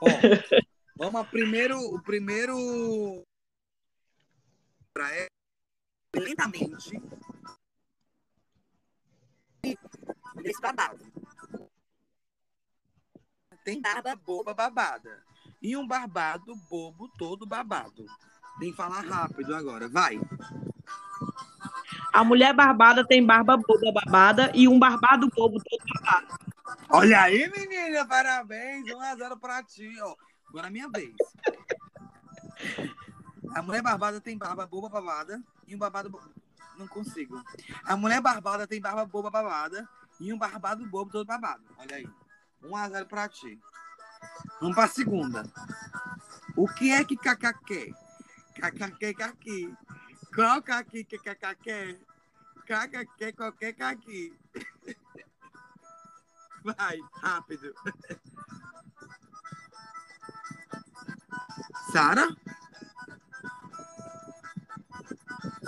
Ó, 0.00 0.06
vamos 0.96 1.20
a 1.20 1.24
primeiro, 1.24 1.78
o 1.78 2.02
primeiro 2.02 3.22
pra 4.92 5.10
ela, 5.14 5.28
lentamente 6.16 7.00
desse 10.42 10.60
babado. 10.60 11.04
Tem 13.64 13.80
barba 13.80 14.16
boba 14.16 14.52
babada. 14.52 15.24
E 15.60 15.76
um 15.76 15.86
barbado 15.86 16.54
bobo 16.68 17.08
todo 17.16 17.46
babado. 17.46 18.04
Tem 18.58 18.70
que 18.70 18.76
falar 18.76 19.02
rápido 19.02 19.54
agora, 19.54 19.88
vai. 19.88 20.20
A 22.12 22.24
mulher 22.24 22.52
barbada 22.52 23.06
tem 23.06 23.24
barba 23.24 23.56
boba 23.56 23.92
babada 23.92 24.50
e 24.54 24.66
um 24.66 24.78
barbado 24.78 25.28
bobo 25.30 25.62
todo 25.62 25.84
babado. 25.94 26.26
Olha 26.90 27.22
aí, 27.22 27.48
menina, 27.50 28.06
parabéns. 28.06 28.84
1 28.92 29.00
a 29.00 29.16
0 29.16 29.38
pra 29.38 29.62
ti, 29.62 29.90
ó. 30.00 30.14
Agora 30.48 30.66
é 30.66 30.70
minha 30.70 30.88
vez. 30.90 31.14
A 33.54 33.62
mulher 33.62 33.82
barbada 33.82 34.20
tem 34.20 34.36
barba 34.36 34.66
boba 34.66 34.88
babada 34.88 35.42
e 35.66 35.74
um 35.74 35.78
babado 35.78 36.10
bo... 36.10 36.20
Não 36.78 36.86
consigo. 36.88 37.42
A 37.84 37.96
mulher 37.96 38.20
barbada 38.20 38.66
tem 38.66 38.80
barba 38.80 39.04
boba 39.04 39.30
babada 39.30 39.88
e 40.18 40.32
um 40.32 40.38
barbado 40.38 40.86
bobo 40.86 41.10
todo 41.10 41.26
babado. 41.26 41.62
Olha 41.76 41.96
aí. 41.96 42.08
1 42.62 42.76
a 42.76 42.88
0 42.88 43.06
pra 43.06 43.28
ti. 43.28 43.60
Vamos 44.60 44.74
pra 44.74 44.88
segunda. 44.88 45.44
O 46.56 46.66
que 46.68 46.90
é 46.90 47.04
que 47.04 47.16
Cacá 47.16 47.52
quer? 47.52 47.92
Cacá 48.54 48.90
quer 48.90 49.14
caqui. 49.14 49.74
Qual 50.34 50.62
caqui 50.62 51.04
que 51.04 51.18
Cacá 51.18 51.54
quer? 51.54 52.00
Cacá 52.66 53.04
quer 53.04 53.32
qualquer 53.32 53.72
caqui. 53.74 54.34
Vai, 56.64 56.98
rápido. 57.20 57.74
Sara? 61.90 62.28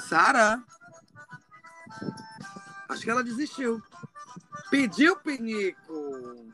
Sara. 0.04 0.62
Acho 2.88 3.02
que 3.02 3.10
ela 3.10 3.24
desistiu. 3.24 3.82
Pediu 4.70 5.16
pinico. 5.16 6.52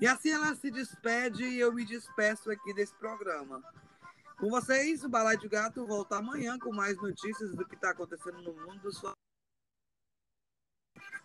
E 0.00 0.06
assim 0.06 0.30
ela 0.30 0.54
se 0.54 0.70
despede 0.70 1.44
e 1.44 1.58
eu 1.58 1.72
me 1.72 1.84
despeço 1.84 2.50
aqui 2.50 2.72
desse 2.74 2.94
programa. 2.94 3.62
Com 4.38 4.48
vocês, 4.50 5.02
o 5.02 5.08
Balai 5.08 5.36
de 5.36 5.48
Gato 5.48 5.84
volta 5.86 6.16
amanhã 6.16 6.58
com 6.58 6.72
mais 6.72 6.96
notícias 6.98 7.54
do 7.56 7.66
que 7.66 7.74
está 7.74 7.90
acontecendo 7.90 8.40
no 8.42 8.52
mundo. 8.54 8.90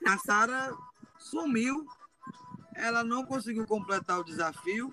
A 0.08 0.18
Sara 0.18 0.76
sumiu. 1.20 1.86
Ela 2.76 3.04
não 3.04 3.24
conseguiu 3.24 3.68
completar 3.68 4.20
o 4.20 4.24
desafio. 4.24 4.92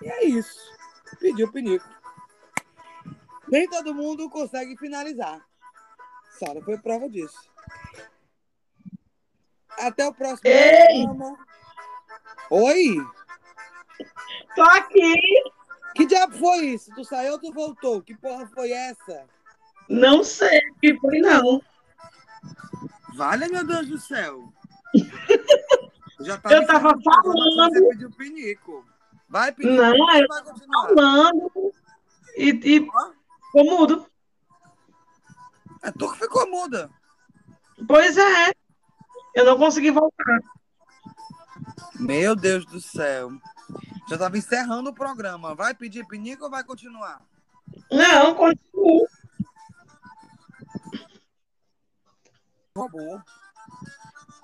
E 0.00 0.08
é 0.08 0.24
isso. 0.26 0.60
Pediu 1.18 1.50
pinico. 1.50 1.99
Nem 3.50 3.68
todo 3.68 3.94
mundo 3.94 4.30
consegue 4.30 4.76
finalizar. 4.76 5.44
Sara 6.38 6.62
foi 6.62 6.78
prova 6.78 7.08
disso. 7.08 7.50
Até 9.78 10.06
o 10.06 10.14
próximo 10.14 10.48
Ei! 10.48 11.04
programa. 11.04 11.38
Oi? 12.50 12.96
Tô 14.54 14.62
aqui. 14.62 15.14
Que 15.94 16.06
diabo 16.06 16.36
foi 16.38 16.66
isso? 16.66 16.94
Tu 16.94 17.04
saiu 17.04 17.32
ou 17.32 17.38
tu 17.38 17.52
voltou? 17.52 18.02
Que 18.02 18.16
porra 18.16 18.46
foi 18.54 18.70
essa? 18.70 19.26
Não 19.88 20.22
sei 20.22 20.60
que 20.80 20.96
foi, 20.98 21.18
não. 21.18 21.60
Vale, 23.14 23.48
meu 23.48 23.66
Deus 23.66 23.88
do 23.88 23.98
céu. 23.98 24.52
Eu, 26.20 26.26
já 26.26 26.34
Eu 26.50 26.66
tava 26.66 26.94
falando. 27.02 27.72
Você 27.72 27.88
pediu 27.88 28.10
pinico. 28.10 28.84
Vai, 29.28 29.52
pinico. 29.52 29.74
Não, 29.74 29.94
eu 29.94 30.28
vai 30.28 30.42
continuar? 30.44 30.88
Falando. 30.88 31.72
E, 32.36 32.50
e 32.50 32.88
Ó, 32.92 33.10
ficou 33.50 33.64
mudo. 33.64 34.06
É 35.82 35.90
tu 35.90 36.10
que 36.12 36.18
ficou 36.18 36.48
muda. 36.50 36.90
Pois 37.86 38.16
é. 38.16 38.52
Eu 39.34 39.44
não 39.44 39.58
consegui 39.58 39.90
voltar. 39.90 40.40
Meu 41.98 42.36
Deus 42.36 42.64
do 42.66 42.80
céu. 42.80 43.30
Já 44.08 44.18
tava 44.18 44.38
encerrando 44.38 44.90
o 44.90 44.94
programa. 44.94 45.54
Vai 45.54 45.74
pedir 45.74 46.06
pinico 46.06 46.44
ou 46.44 46.50
vai 46.50 46.64
continuar? 46.64 47.22
Não, 47.90 48.34
continuo. 48.34 49.06
Robô. 52.76 53.20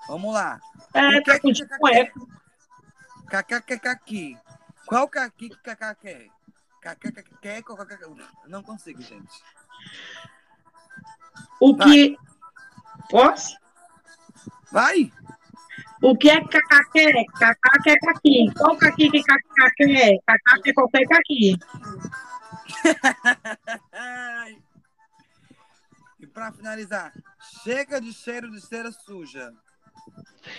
Vamos 0.07 0.33
lá. 0.33 0.59
É, 0.93 1.17
é 1.17 1.21
tá 1.21 1.39
com 1.39 1.49
que 1.49 1.53
tipo 1.53 1.73
um 1.81 1.87
eco. 1.89 2.27
Cacá 3.27 3.61
quer 3.61 3.79
caqui. 3.79 4.37
Qual 4.85 5.07
caqui 5.09 5.49
que 5.49 5.57
Cacá 5.57 5.93
quer? 5.93 6.29
Não 8.47 8.63
consigo, 8.63 9.01
gente. 9.01 9.43
O 11.59 11.75
que. 11.75 12.17
Posso? 13.09 13.57
Vai! 14.71 15.11
O 16.01 16.15
que 16.15 16.29
é 16.29 16.39
cacá 16.47 16.83
quer? 16.91 17.25
Cacá 17.39 17.71
quer 17.83 17.97
caqui. 17.99 18.51
Qual 18.55 18.77
caqui 18.77 19.09
que 19.09 19.23
cacá 19.23 19.71
quer? 19.75 20.17
Cacá 20.25 20.61
quer 20.61 20.73
qualquer 20.73 21.07
caqui. 21.07 21.57
E 26.19 26.27
para 26.27 26.51
finalizar, 26.51 27.13
chega 27.63 28.01
de 28.01 28.13
cheiro 28.13 28.51
de 28.51 28.61
cera 28.61 28.91
suja. 28.91 29.53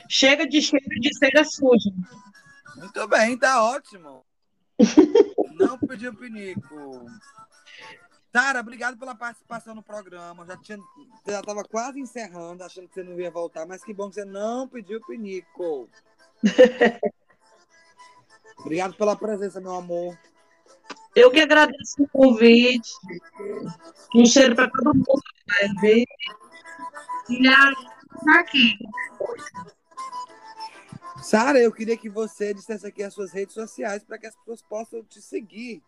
Chega 0.09 0.47
de 0.47 0.61
cheiro 0.61 1.01
de 1.01 1.17
cera 1.17 1.45
suja. 1.45 1.91
Muito 2.77 3.09
bem, 3.09 3.37
tá 3.37 3.63
ótimo. 3.63 4.25
Não 5.55 5.79
pediu 5.79 6.15
pinico. 6.15 7.07
Sara, 8.33 8.61
obrigado 8.61 8.97
pela 8.99 9.15
participação 9.15 9.75
no 9.75 9.83
programa. 9.83 10.47
Já 10.47 10.57
tinha, 10.57 10.79
já 11.27 11.41
estava 11.41 11.65
quase 11.65 11.99
encerrando, 11.99 12.63
achando 12.63 12.87
que 12.89 12.95
você 12.95 13.03
não 13.03 13.19
ia 13.19 13.31
voltar, 13.31 13.67
mas 13.67 13.83
que 13.83 13.93
bom 13.95 14.09
que 14.09 14.17
você 14.17 14.25
não 14.25 14.69
pediu 14.69 15.01
pinico. 15.07 15.89
obrigado 18.59 18.95
pela 18.95 19.17
presença, 19.17 19.61
meu 19.61 19.75
amor. 19.75 20.17
Eu 21.17 21.31
que 21.31 21.41
agradeço 21.41 22.03
o 22.03 22.09
convite. 22.09 22.91
Um 24.15 24.25
cheiro 24.25 24.55
para 24.55 24.71
todo 24.71 24.95
mundo 24.95 25.05
que 25.05 25.55
vai 25.55 25.69
ver. 25.81 26.05
E 27.31 27.49
a- 27.49 28.39
aqui. 28.39 28.75
Sara, 31.23 31.59
eu 31.59 31.73
queria 31.73 31.97
que 31.97 32.09
você 32.09 32.55
dissesse 32.55 32.87
aqui 32.87 33.03
as 33.03 33.13
suas 33.13 33.33
redes 33.33 33.55
sociais 33.55 34.05
para 34.05 34.19
que 34.19 34.27
as 34.27 34.37
pessoas 34.37 34.63
possam 34.63 35.03
te 35.03 35.21
seguir. 35.21 35.83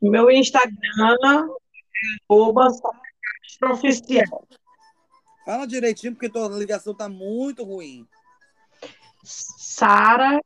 Meu 0.00 0.30
Instagram 0.30 1.48
é 2.30 3.64
oficial. 3.70 4.48
Fala 5.44 5.66
direitinho, 5.66 6.14
porque 6.14 6.28
tua 6.28 6.48
ligação 6.48 6.94
tá 6.94 7.08
muito 7.08 7.64
ruim. 7.64 8.06
Sara 9.24 10.40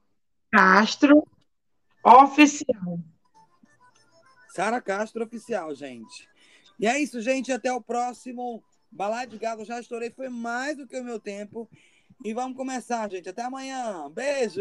Castro 0.51 1.27
oficial. 2.05 2.99
Sara 4.49 4.81
Castro 4.81 5.25
Oficial, 5.25 5.75
gente. 5.75 6.29
E 6.79 6.87
é 6.87 6.99
isso, 6.99 7.21
gente. 7.21 7.53
Até 7.53 7.73
o 7.73 7.81
próximo. 7.81 8.63
Balai 8.91 9.27
de 9.27 9.37
Gado, 9.37 9.63
eu 9.63 9.67
já 9.67 9.79
estourei. 9.79 10.11
Foi 10.11 10.29
mais 10.31 10.77
do 10.77 10.87
que 10.87 10.99
o 10.99 11.05
meu 11.05 11.21
tempo. 11.21 11.69
E 12.25 12.35
vamos 12.35 12.57
começar, 12.57 13.09
gente. 13.11 13.29
Até 13.29 13.43
amanhã. 13.43 14.11
Beijo. 14.11 14.55